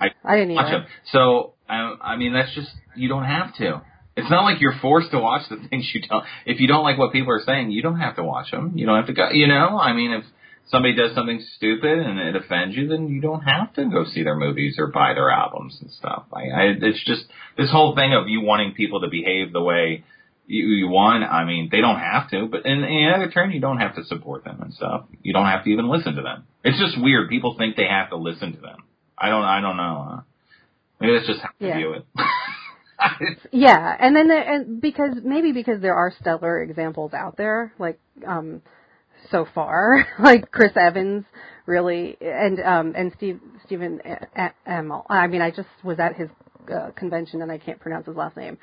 [0.00, 0.78] I didn't Watch either.
[0.80, 0.88] them.
[1.12, 3.82] So I, I mean, that's just you don't have to.
[4.16, 6.24] It's not like you're forced to watch the things you don't.
[6.46, 8.72] If you don't like what people are saying, you don't have to watch them.
[8.76, 9.28] You don't have to go.
[9.30, 10.24] You know, I mean, if
[10.66, 14.22] somebody does something stupid and it offends you, then you don't have to go see
[14.22, 16.24] their movies or buy their albums and stuff.
[16.32, 17.24] I, I it's just
[17.56, 20.04] this whole thing of you wanting people to behave the way
[20.46, 21.24] you, you want.
[21.24, 24.04] I mean, they don't have to, but in, in other turn, you don't have to
[24.04, 25.06] support them and stuff.
[25.22, 26.46] You don't have to even listen to them.
[26.64, 27.28] It's just weird.
[27.28, 28.78] People think they have to listen to them.
[29.16, 29.44] I don't.
[29.44, 30.08] I don't know.
[30.10, 30.20] Uh,
[31.00, 31.76] maybe that's just how I Yeah.
[31.76, 32.04] view it.
[33.52, 37.98] Yeah, and then there, and because maybe because there are stellar examples out there, like
[38.26, 38.62] um,
[39.30, 41.24] so far, like Chris Evans,
[41.66, 44.00] really, and um, and Steve Stephen
[44.66, 45.04] Amell.
[45.08, 46.28] I mean, I just was at his
[46.72, 48.58] uh, convention and I can't pronounce his last name.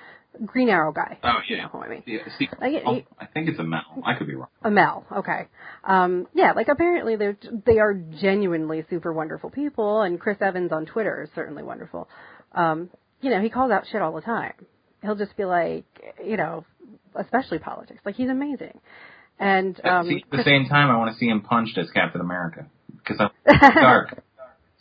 [0.45, 1.17] Green Arrow guy.
[1.23, 1.63] oh You yeah.
[1.63, 2.03] know who I mean.
[2.05, 2.19] Yeah,
[2.69, 3.81] get- oh, I think it's a Mel.
[4.05, 4.47] I could be wrong.
[4.63, 5.47] Amel, okay.
[5.83, 7.35] Um, yeah, like apparently they
[7.65, 12.07] they are genuinely super wonderful people, and Chris Evans on Twitter is certainly wonderful.
[12.53, 12.89] Um,
[13.19, 14.53] you know, he calls out shit all the time.
[15.01, 15.85] He'll just be like,
[16.25, 16.63] you know,
[17.15, 17.99] especially politics.
[18.05, 18.79] Like he's amazing.
[19.41, 22.21] And um, see, at the same time, I want to see him punched as Captain
[22.21, 23.31] America because I'm
[23.71, 24.23] Stark.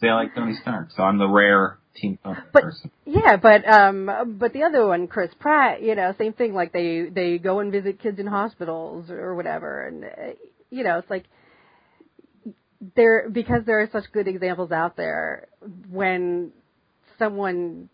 [0.00, 2.90] see, I like Tony Stark, so I'm the rare Team Tony But- person.
[3.06, 6.52] Yeah, but um but the other one, Chris Pratt, you know, same thing.
[6.52, 10.34] Like they they go and visit kids in hospitals or whatever, and uh,
[10.68, 11.24] you know, it's like
[12.96, 15.46] there because there are such good examples out there.
[15.90, 16.52] When
[17.18, 17.88] someone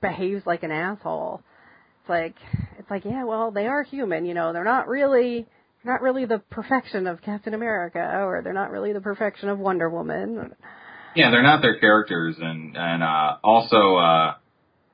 [0.00, 1.42] behaves like an asshole,
[2.00, 2.34] it's like
[2.78, 4.24] it's like yeah, well, they are human.
[4.24, 5.46] You know, they're not really
[5.86, 9.88] not really the perfection of Captain America, or they're not really the perfection of Wonder
[9.88, 10.54] Woman.
[11.14, 14.34] Yeah, they're not their characters, and and uh, also, uh,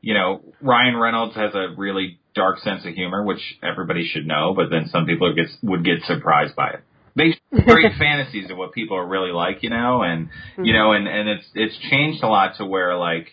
[0.01, 4.55] you know, Ryan Reynolds has a really dark sense of humor, which everybody should know.
[4.55, 6.81] But then some people get would get surprised by it.
[7.15, 10.29] They create fantasies of what people are really like, you know, and
[10.59, 13.29] you know, and and it's it's changed a lot to where like,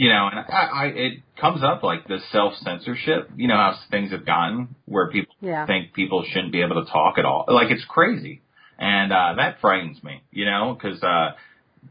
[0.00, 3.74] you know, and I, I it comes up like the self censorship, you know, how
[3.90, 5.66] things have gotten where people Yeah.
[5.66, 8.40] think people shouldn't be able to talk at all, like it's crazy,
[8.78, 11.32] and uh, that frightens me, you know, because uh,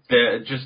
[0.10, 0.66] the just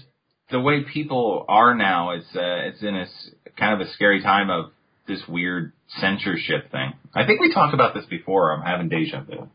[0.52, 3.30] the way people are now, it's uh, it's in a s-
[3.60, 4.72] kind of a scary time of
[5.06, 6.94] this weird censorship thing.
[7.14, 8.54] I think we talked about this before.
[8.54, 9.50] I'm having deja vu.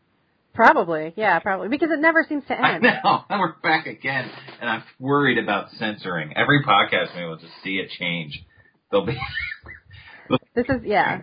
[0.58, 2.82] Probably, yeah, probably because it never seems to I end.
[2.82, 3.22] know.
[3.30, 4.28] And we're back again,
[4.60, 6.32] and I'm worried about censoring.
[6.36, 8.42] Every podcast, we'll just see it change.
[8.90, 9.16] They'll be.
[10.56, 11.20] This is yeah,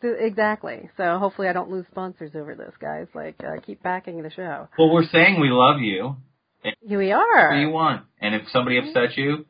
[0.00, 0.88] exactly.
[0.96, 3.08] So hopefully I don't lose sponsors over this, guys.
[3.14, 4.68] Like uh, keep backing the show.
[4.78, 6.16] well, we're saying we love you.
[6.62, 7.70] Here we What do you are.
[7.70, 8.02] want?
[8.20, 9.44] And if somebody upsets you,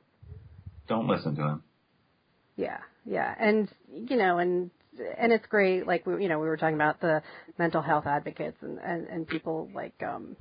[0.88, 1.62] don't listen to them.
[2.56, 4.70] Yeah, yeah, and you know, and
[5.18, 5.86] and it's great.
[5.86, 7.22] Like we, you know, we were talking about the
[7.58, 10.36] mental health advocates and and, and people like um,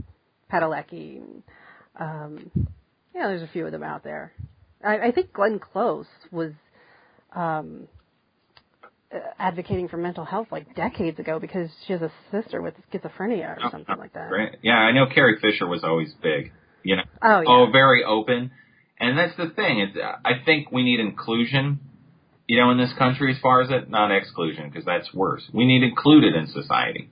[0.52, 1.22] Padalecki.
[1.22, 1.44] And,
[2.00, 2.52] um,
[3.16, 4.34] yeah, there's a few of them out there.
[4.84, 6.52] I, I think Glenn Close was
[7.36, 7.88] um,
[9.14, 13.58] uh, advocating for mental health like decades ago because she has a sister with schizophrenia
[13.58, 14.30] or something like that.
[14.30, 14.56] Great.
[14.62, 16.52] Yeah, I know Carrie Fisher was always big.
[16.84, 17.04] You know.
[17.22, 17.48] Oh yeah.
[17.48, 18.52] Oh, very open.
[19.00, 19.80] And that's the thing.
[19.80, 21.80] It's, I think we need inclusion.
[22.52, 25.42] You know, in this country as far as it, not exclusion, because that's worse.
[25.54, 27.10] We need included in society.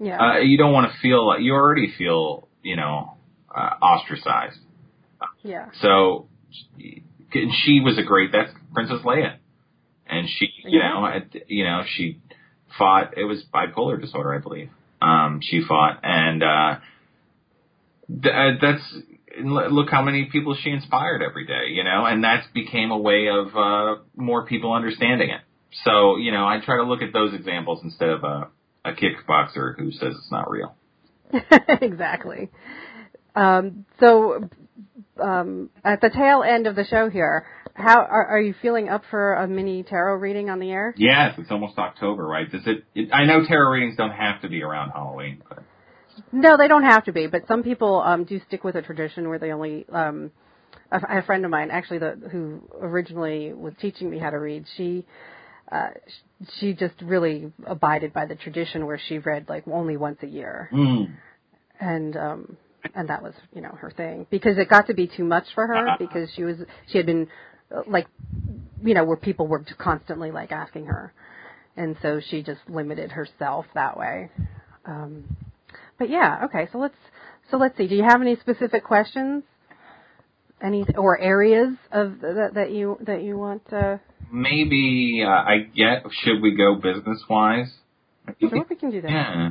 [0.00, 0.18] Yeah.
[0.20, 3.14] Uh, you don't want to feel like you already feel, you know,
[3.54, 4.58] uh, ostracized.
[5.44, 5.66] yeah.
[5.80, 6.26] So
[6.76, 9.36] and she was a great that's Princess Leia,
[10.08, 10.88] and she, you Yeah.
[10.88, 12.18] know, at- you know, she
[12.76, 13.16] fought.
[13.16, 14.70] It was bipolar disorder, I believe.
[15.00, 16.76] Um, she fought, and uh,
[18.08, 18.94] th- uh, that's
[19.42, 23.28] look how many people she inspired every day, you know, and that became a way
[23.28, 25.40] of uh, more people understanding it.
[25.84, 28.48] So, you know, I try to look at those examples instead of a,
[28.84, 30.76] a kickboxer who says it's not real.
[31.80, 32.50] exactly.
[33.34, 34.48] Um, so,
[35.20, 39.02] um, at the tail end of the show here, how are, are you feeling up
[39.10, 40.94] for a mini tarot reading on the air?
[40.96, 42.50] Yes, it's almost October, right?
[42.50, 43.10] Does it, it?
[43.12, 45.64] I know tarot readings don't have to be around Halloween, but
[46.34, 49.28] No, they don't have to be, but some people um, do stick with a tradition
[49.28, 49.86] where they only.
[49.88, 50.32] Um,
[50.90, 54.64] a, a friend of mine, actually, the, who originally was teaching me how to read,
[54.76, 55.06] she
[55.70, 55.90] uh,
[56.58, 60.68] she just really abided by the tradition where she read like only once a year,
[60.72, 61.06] mm,
[61.80, 62.56] and um,
[62.96, 65.68] and that was you know her thing because it got to be too much for
[65.68, 66.56] her because she was
[66.88, 67.28] she had been
[67.74, 68.08] uh, like
[68.82, 71.12] you know where people were constantly like asking her,
[71.76, 74.30] and so she just limited herself that way.
[74.84, 75.24] Um,
[75.98, 76.68] but yeah, okay.
[76.72, 76.94] So let's
[77.50, 77.86] so let's see.
[77.86, 79.44] Do you have any specific questions?
[80.62, 84.00] Any or areas of that that you that you want to?
[84.30, 86.04] maybe uh, I get.
[86.24, 87.72] Should we go business wise?
[88.40, 89.10] Sure, we can do that.
[89.10, 89.50] Yeah.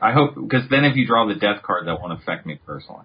[0.00, 3.04] I hope because then if you draw the death card, that won't affect me personally.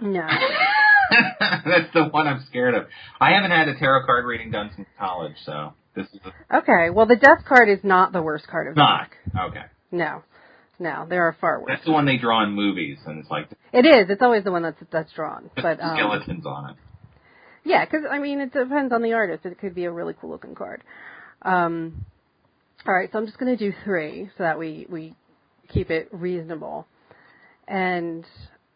[0.00, 0.26] No.
[1.40, 2.86] That's the one I'm scared of.
[3.20, 6.90] I haven't had a tarot card reading done since college, so this is a, Okay.
[6.90, 9.34] Well, the death card is not the worst card of the not deck.
[9.50, 9.64] okay.
[9.90, 10.22] No.
[10.78, 11.68] No, there are far worse.
[11.68, 14.10] That's the one they draw in movies, and it's like It is.
[14.10, 15.50] It's always the one that's that's drawn.
[15.56, 16.76] But um, skeletons on it.
[17.64, 19.44] yeah, because I mean, it depends on the artist.
[19.44, 20.82] It could be a really cool looking card.
[21.42, 22.04] Um,
[22.86, 25.14] all right, so I'm just going to do three so that we we
[25.68, 26.86] keep it reasonable.
[27.68, 28.24] And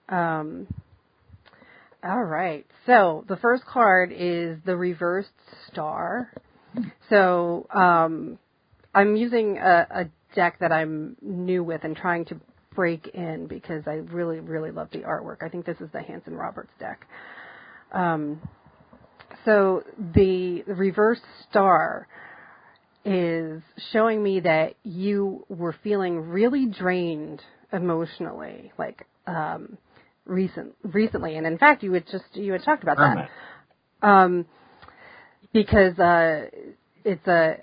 [0.09, 0.68] um,
[2.05, 5.30] all right, so the first card is the reversed
[5.72, 6.30] star.
[7.09, 8.38] So um,
[8.94, 10.05] I'm using a, a
[10.37, 12.41] deck that I'm new with and trying to
[12.74, 15.39] break in because I really really love the artwork.
[15.43, 17.07] I think this is the Hanson Roberts deck.
[17.91, 18.41] Um,
[19.45, 19.82] so
[20.14, 22.09] the, reverse star
[23.05, 23.62] is
[23.93, 27.41] showing me that you were feeling really drained
[27.72, 29.78] emotionally, like um,
[30.24, 34.45] recent recently, and in fact, you had just you had talked about that um,
[35.53, 36.47] because uh,
[37.05, 37.59] it's a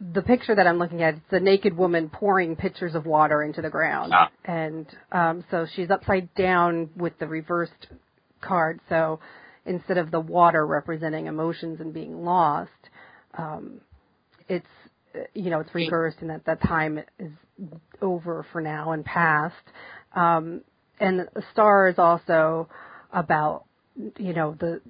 [0.00, 1.14] the picture that I'm looking at.
[1.14, 4.30] It's a naked woman pouring pitchers of water into the ground, Ah.
[4.44, 7.88] and um, so she's upside down with the reversed
[8.40, 8.80] card.
[8.88, 9.20] So
[9.66, 12.70] instead of the water representing emotions and being lost,
[13.36, 13.80] um,
[14.48, 14.66] it's
[15.34, 17.32] you know it's reversed, and that that time is
[18.00, 19.54] over for now and past.
[20.14, 20.62] Um,
[21.00, 22.68] and the star is also
[23.12, 23.64] about
[24.18, 24.80] you know the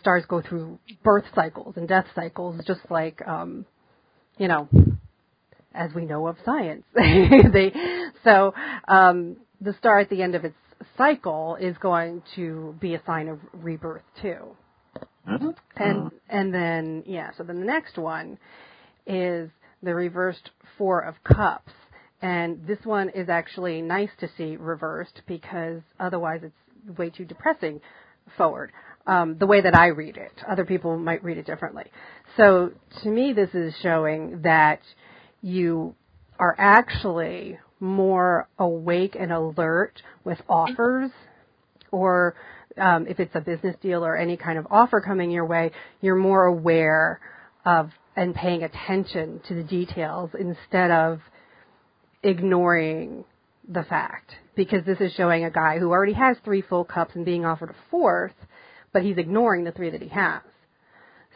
[0.00, 3.66] stars go through birth cycles and death cycles, just like um,
[4.40, 4.68] you know
[5.72, 6.82] as we know of science.
[6.94, 7.72] they
[8.24, 8.52] so
[8.88, 10.56] um, the star at the end of its
[10.96, 14.56] cycle is going to be a sign of rebirth too.
[15.28, 15.54] Mhm.
[15.76, 18.38] And and then yeah, so then the next one
[19.06, 19.50] is
[19.82, 21.72] the reversed four of cups.
[22.22, 27.80] And this one is actually nice to see reversed because otherwise it's way too depressing
[28.36, 28.72] forward.
[29.06, 31.84] Um, the way that I read it, other people might read it differently.
[32.36, 32.72] So
[33.02, 34.80] to me, this is showing that
[35.42, 35.94] you
[36.38, 41.10] are actually more awake and alert with offers
[41.90, 42.34] or
[42.78, 46.16] um, if it's a business deal or any kind of offer coming your way, you're
[46.16, 47.20] more aware
[47.64, 51.20] of and paying attention to the details instead of
[52.22, 53.24] ignoring
[53.68, 54.32] the fact.
[54.54, 57.70] Because this is showing a guy who already has three full cups and being offered
[57.70, 58.34] a fourth,
[58.92, 60.42] but he's ignoring the three that he has.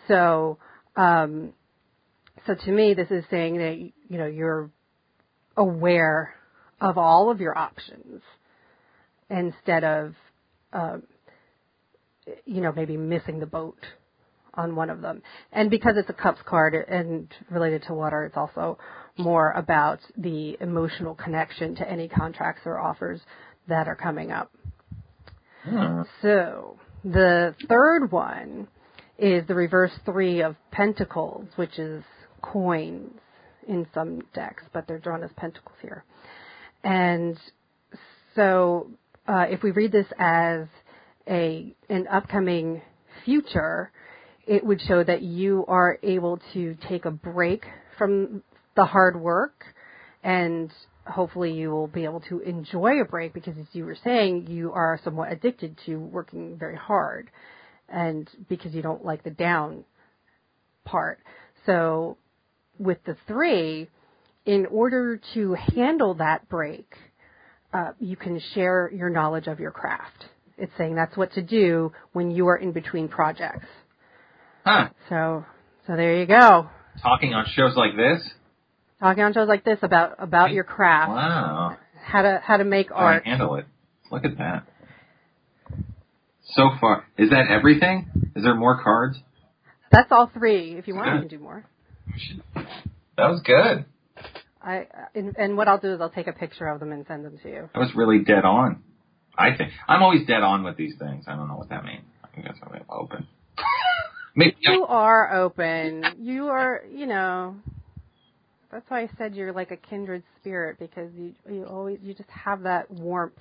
[0.09, 0.59] So,
[0.96, 1.52] um,
[2.46, 3.78] so to me, this is saying that
[4.09, 4.70] you know you're
[5.57, 6.34] aware
[6.80, 8.22] of all of your options
[9.30, 10.14] instead of
[10.72, 11.02] um,
[12.44, 13.78] you know maybe missing the boat
[14.55, 15.22] on one of them.
[15.52, 18.78] And because it's a cups card and related to water, it's also
[19.16, 23.20] more about the emotional connection to any contracts or offers
[23.68, 24.52] that are coming up.
[25.64, 26.02] Hmm.
[26.22, 28.68] So the third one
[29.18, 32.02] is the reverse three of pentacles, which is
[32.42, 33.20] coins
[33.68, 36.05] in some decks, but they're drawn as pentacles here.
[36.82, 37.38] And
[38.34, 38.90] so
[39.26, 40.66] uh, if we read this as
[41.28, 42.82] a an upcoming
[43.24, 43.90] future,
[44.46, 47.64] it would show that you are able to take a break
[47.96, 48.42] from
[48.76, 49.64] the hard work
[50.22, 50.70] and
[51.07, 54.72] hopefully you will be able to enjoy a break because as you were saying you
[54.72, 57.30] are somewhat addicted to working very hard
[57.88, 59.84] and because you don't like the down
[60.84, 61.18] part
[61.66, 62.16] so
[62.78, 63.88] with the three
[64.46, 66.94] in order to handle that break
[67.72, 70.24] uh, you can share your knowledge of your craft
[70.57, 73.66] it's saying that's what to do when you are in between projects
[74.64, 74.88] Huh.
[75.11, 75.44] so
[75.86, 76.68] so there you go
[77.02, 78.22] Talking on shows like this?
[79.05, 81.76] Talking on shows like this about about your craft Wow.
[82.02, 83.66] how to how to make How I handle it.
[84.11, 84.64] Look at that.
[86.55, 88.07] So far, is that everything?
[88.34, 89.18] Is there more cards?
[89.90, 90.76] That's all three.
[90.76, 91.64] If you want, you can do more.
[93.16, 93.84] That was good.
[94.62, 97.24] I and, and what I'll do is I'll take a picture of them and send
[97.24, 97.68] them to you.
[97.74, 98.82] That was really dead on.
[99.36, 101.24] I think I'm always dead on with these things.
[101.28, 102.05] I don't know what that means.
[102.22, 103.26] I guess I'm open.
[104.36, 106.05] Maybe You are open.
[106.18, 107.57] You are, you know.
[108.75, 112.29] That's why I said you're like a kindred spirit because you you always you just
[112.29, 113.39] have that warmth.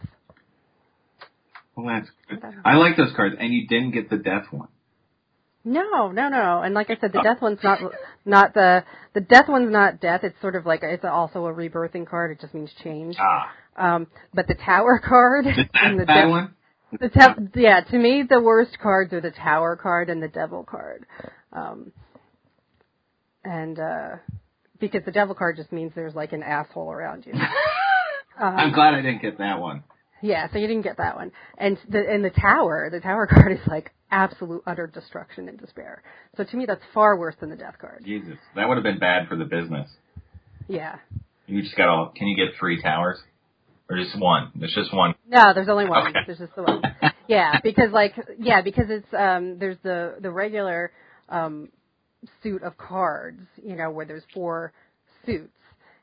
[1.76, 2.40] well, that's good.
[2.64, 4.68] I like those cards, and you didn't get the death one.
[5.66, 6.62] No, no, no.
[6.62, 7.80] And like I said, the death one's not
[8.26, 8.84] not the
[9.16, 10.20] the death one's not death.
[10.24, 12.30] It's sort of like it's also a rebirthing card.
[12.30, 13.16] It just means change.
[13.18, 14.06] Ah, Um,
[14.36, 16.54] but the tower card is and the death- one?
[17.00, 20.64] The te- yeah, to me the worst cards are the tower card and the devil
[20.64, 21.08] card.
[21.52, 21.92] Um,
[23.44, 24.18] and uh
[24.84, 27.34] because the devil card just means there's like an asshole around you.
[28.40, 29.84] I'm Um, glad I didn't get that one.
[30.22, 31.32] yeah, so you didn't get that one.
[31.58, 36.04] And the and the tower, the tower card is like absolute utter destruction and despair.
[36.36, 38.04] So to me that's far worse than the death card.
[38.06, 39.90] Jesus, that would have been bad for the business.
[40.68, 40.98] Yeah.
[41.48, 42.12] You just got all.
[42.16, 43.20] Can you get three towers,
[43.90, 44.52] or just one?
[44.56, 45.14] There's just one.
[45.28, 46.08] No, there's only one.
[46.08, 46.20] Okay.
[46.26, 46.82] There's just the one.
[47.28, 50.92] Yeah, because like yeah, because it's um there's the the regular
[51.30, 51.70] um
[52.42, 54.72] suit of cards, you know, where there's four
[55.26, 55.58] suits,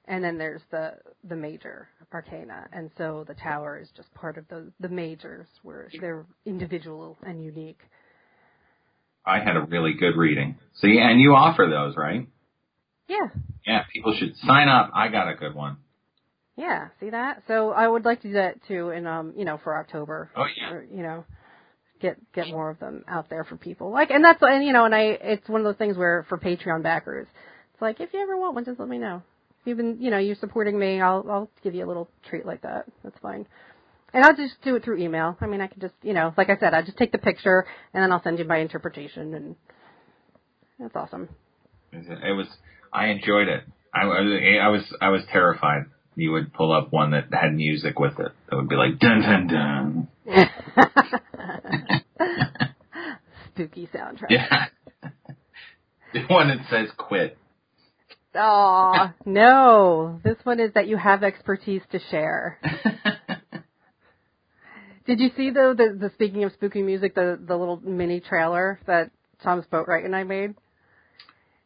[0.07, 0.95] and then there's the
[1.29, 5.89] the major arcana, and so the tower is just part of the the majors, where
[6.01, 7.81] they're individual and unique.
[9.25, 10.57] I had a really good reading.
[10.81, 12.27] See, and you offer those, right?
[13.09, 13.29] Yeah,
[13.66, 14.91] Yeah, people should sign up.
[14.95, 15.77] I got a good one.
[16.57, 16.89] yeah.
[17.01, 17.43] See that?
[17.47, 20.31] So I would like to do that too, in um you know for October.
[20.37, 20.71] Oh yeah.
[20.73, 21.25] or, you know,
[22.01, 23.90] get get more of them out there for people.
[23.90, 26.38] Like, and that's and you know, and I it's one of those things where for
[26.38, 27.26] Patreon backers,
[27.72, 29.22] it's like if you ever want one, just let me know.
[29.61, 32.46] If you've been, you know, you're supporting me, I'll I'll give you a little treat
[32.46, 32.86] like that.
[33.05, 33.46] That's fine.
[34.12, 35.36] And I'll just do it through email.
[35.40, 37.64] I mean, I can just, you know, like I said, I just take the picture
[37.94, 39.57] and then I'll send you my interpretation, and
[40.78, 41.28] that's awesome.
[41.92, 42.46] It was.
[42.92, 43.64] I enjoyed it.
[43.94, 44.94] I, was- I was.
[45.01, 45.84] I was terrified.
[46.16, 48.32] You would pull up one that had music with it.
[48.48, 50.09] That would be like dun dun dun.
[53.61, 54.30] Spooky soundtrack.
[54.30, 54.66] Yeah.
[56.14, 57.36] the one that says quit.
[58.34, 60.20] Aw, no.
[60.24, 62.58] This one is that you have expertise to share.
[65.06, 68.80] Did you see though the, the speaking of spooky music, the the little mini trailer
[68.86, 69.11] that
[69.42, 70.54] Thomas Boatwright and I made?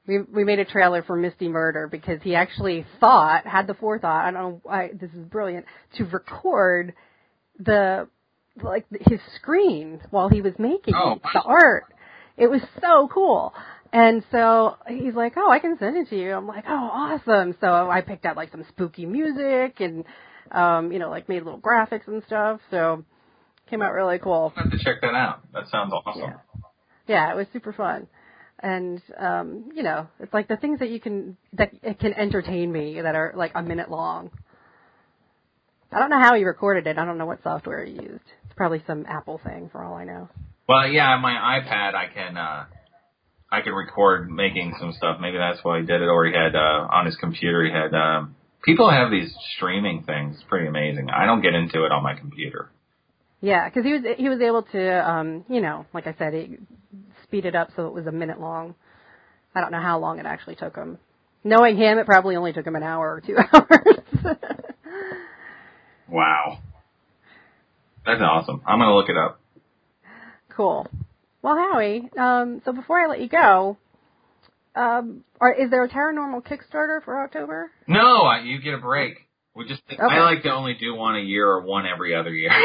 [0.07, 4.25] We we made a trailer for Misty Murder because he actually thought had the forethought.
[4.25, 5.67] I don't know why this is brilliant
[5.97, 6.95] to record
[7.59, 8.09] the
[8.63, 11.85] like his screen while he was making Oh, the art.
[12.37, 13.55] It was so cool.
[13.93, 17.55] And so he's like, "Oh, I can send it to you." I'm like, "Oh, awesome!"
[17.61, 20.05] So I picked out like some spooky music and,
[20.51, 22.61] um, you know, like made little graphics and stuff.
[22.71, 23.05] So
[23.71, 24.53] came out really cool.
[24.57, 25.41] I have to check that out.
[25.53, 26.23] That sounds awesome.
[26.23, 26.37] Yeah.
[27.07, 28.09] Yeah, it was super fun.
[28.61, 32.73] And um, you know, it's like the things that you can that it can entertain
[32.73, 34.31] me that are like a minute long.
[35.93, 36.99] I don't know how he recorded it.
[36.99, 38.25] I don't know what software he used.
[38.57, 40.29] Probably some Apple thing for all I know.
[40.69, 42.65] Well, yeah, on my iPad I can uh
[43.51, 45.19] I can record making some stuff.
[45.21, 47.95] Maybe that's why he did it or he had uh on his computer he had
[47.95, 50.37] um people have these streaming things.
[50.37, 51.11] It's pretty amazing.
[51.11, 52.71] I don't get into it on my computer.
[53.41, 56.57] Yeah, because he was he was able to, um, you know, like I said, he
[57.25, 58.75] speed it up so it was a minute long.
[59.55, 60.99] I don't know how long it actually took him.
[61.45, 64.39] Knowing him, it probably only took him an hour or two hours.
[66.09, 66.59] Wow.
[68.07, 68.63] That's awesome.
[68.67, 69.41] I'm gonna look it up.
[70.55, 70.87] cool.
[71.43, 73.77] Well, Howie, um, so before I let you go,
[74.75, 77.71] um, are, is there a Tara Normal Kickstarter for October?
[77.87, 79.15] No, I, you get a break.
[79.55, 80.03] We just Okay.
[80.03, 82.51] I like to only do one a year or one every other year.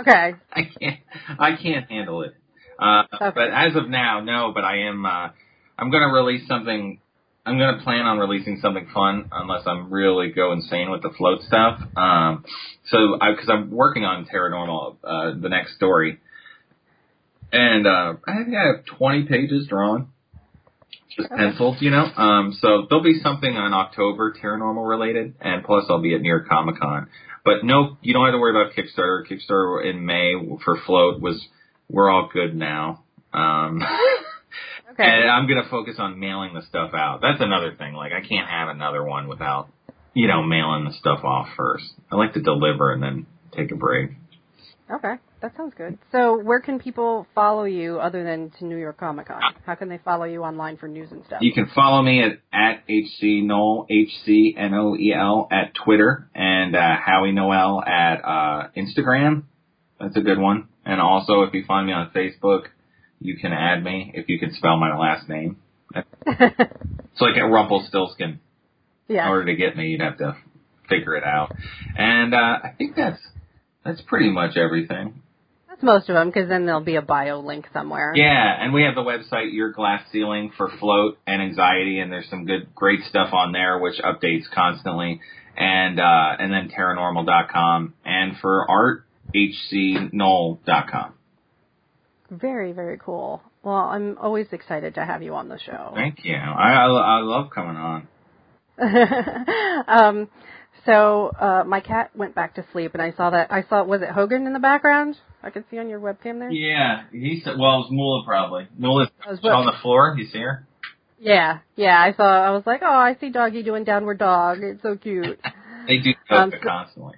[0.00, 0.34] Okay.
[0.52, 1.00] I can't
[1.38, 2.34] I can't handle it.
[2.78, 3.30] Uh, Okay.
[3.34, 4.52] But as of now, no.
[4.54, 5.04] But I am.
[5.04, 5.28] Uh,
[5.76, 7.00] I'm going to release something.
[7.46, 11.40] I'm to plan on releasing something fun, unless I'm really go insane with the float
[11.42, 11.80] stuff.
[11.96, 12.44] Um,
[12.86, 16.20] so I because I'm working on Tara Normal, uh, the next story,
[17.52, 20.08] and uh, I think I have 20 pages drawn,
[21.16, 22.04] just penciled, you know.
[22.04, 26.20] Um, so there'll be something on October Tara Normal related, and plus I'll be at
[26.20, 27.08] New York Comic Con.
[27.44, 29.24] But no, you don't have to worry about Kickstarter.
[29.26, 30.34] Kickstarter in May
[30.64, 31.42] for Float was
[31.88, 33.02] we're all good now.
[33.32, 33.82] Um,
[35.00, 35.08] Okay.
[35.08, 37.20] and I'm gonna focus on mailing the stuff out.
[37.22, 37.94] That's another thing.
[37.94, 39.68] Like I can't have another one without,
[40.14, 41.84] you know, mailing the stuff off first.
[42.10, 44.10] I like to deliver and then take a break.
[44.92, 45.98] Okay, that sounds good.
[46.10, 49.40] So, where can people follow you other than to New York Comic Con?
[49.64, 51.38] How can they follow you online for news and stuff?
[51.42, 57.80] You can follow me at, at HC Noel, H-C-N-O-E-L at Twitter and, uh, Howie Noel
[57.84, 59.44] at, uh, Instagram.
[60.00, 60.66] That's a good one.
[60.84, 62.64] And also if you find me on Facebook,
[63.20, 65.58] you can add me if you can spell my last name.
[67.12, 68.40] It's like a Rumpelstiltskin.
[69.08, 69.24] In yeah.
[69.24, 70.36] In order to get me, you'd have to
[70.88, 71.52] figure it out.
[71.98, 73.20] And, uh, I think that's,
[73.84, 75.20] that's pretty much everything.
[75.68, 78.12] That's most of them, because then there'll be a bio link somewhere.
[78.14, 82.28] Yeah, and we have the website Your Glass Ceiling for float and anxiety, and there's
[82.30, 85.20] some good, great stuff on there which updates constantly.
[85.56, 91.14] And uh, and then TaraNormal.com, and for art, HCNoel.com.
[92.30, 93.42] Very, very cool.
[93.62, 95.92] Well, I'm always excited to have you on the show.
[95.94, 96.34] Thank you.
[96.36, 98.08] I I, I love coming on.
[99.88, 100.28] um,
[100.86, 103.52] so uh, my cat went back to sleep, and I saw that.
[103.52, 105.16] I saw was it Hogan in the background?
[105.42, 106.50] I could see on your webcam there.
[106.50, 107.58] Yeah, he said.
[107.58, 108.68] Well, it was Mula probably.
[108.78, 110.14] Mula's was on the floor.
[110.16, 110.66] You see her?
[111.18, 112.00] Yeah, yeah.
[112.00, 112.24] I saw.
[112.24, 114.58] I was like, oh, I see Doggy doing downward dog.
[114.62, 115.38] It's so cute.
[115.88, 117.14] They do Um, so- constantly.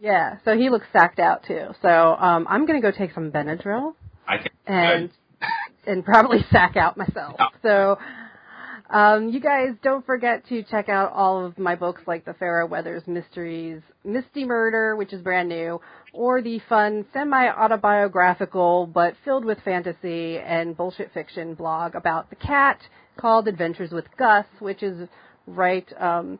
[0.00, 0.36] yeah.
[0.44, 1.66] So he looks sacked out too.
[1.82, 3.94] So um, I'm gonna go take some Benadryl
[4.26, 4.52] I think.
[4.66, 5.10] and
[5.86, 7.36] and probably sack out myself.
[7.38, 7.46] Oh.
[7.62, 7.98] So
[8.90, 12.68] um, you guys don't forget to check out all of my books like the Farrah
[12.68, 15.80] Weathers Mysteries, Misty Murder, which is brand new,
[16.12, 22.80] or the fun semi-autobiographical but filled with fantasy and bullshit fiction blog about the cat
[23.16, 25.08] called Adventures with Gus, which is
[25.46, 26.38] right um,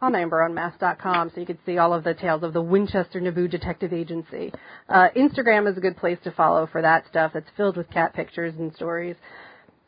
[0.00, 3.92] on amberunmasked.com so you can see all of the tales of the Winchester Naboo Detective
[3.92, 4.52] Agency.
[4.88, 7.32] Uh, Instagram is a good place to follow for that stuff.
[7.34, 9.16] It's filled with cat pictures and stories.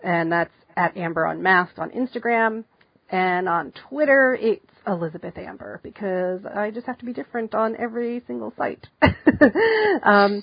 [0.03, 2.65] And that's at Amber Unmasked on Instagram.
[3.11, 8.23] And on Twitter, it's Elizabeth Amber because I just have to be different on every
[8.27, 8.87] single site.
[10.03, 10.43] um,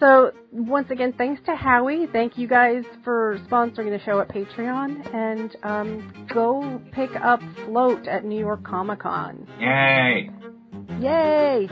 [0.00, 2.06] so once again, thanks to Howie.
[2.12, 5.14] Thank you guys for sponsoring the show at Patreon.
[5.14, 9.46] And um, go pick up Float at New York Comic Con.
[9.60, 10.30] Yay!
[11.00, 11.68] Yay!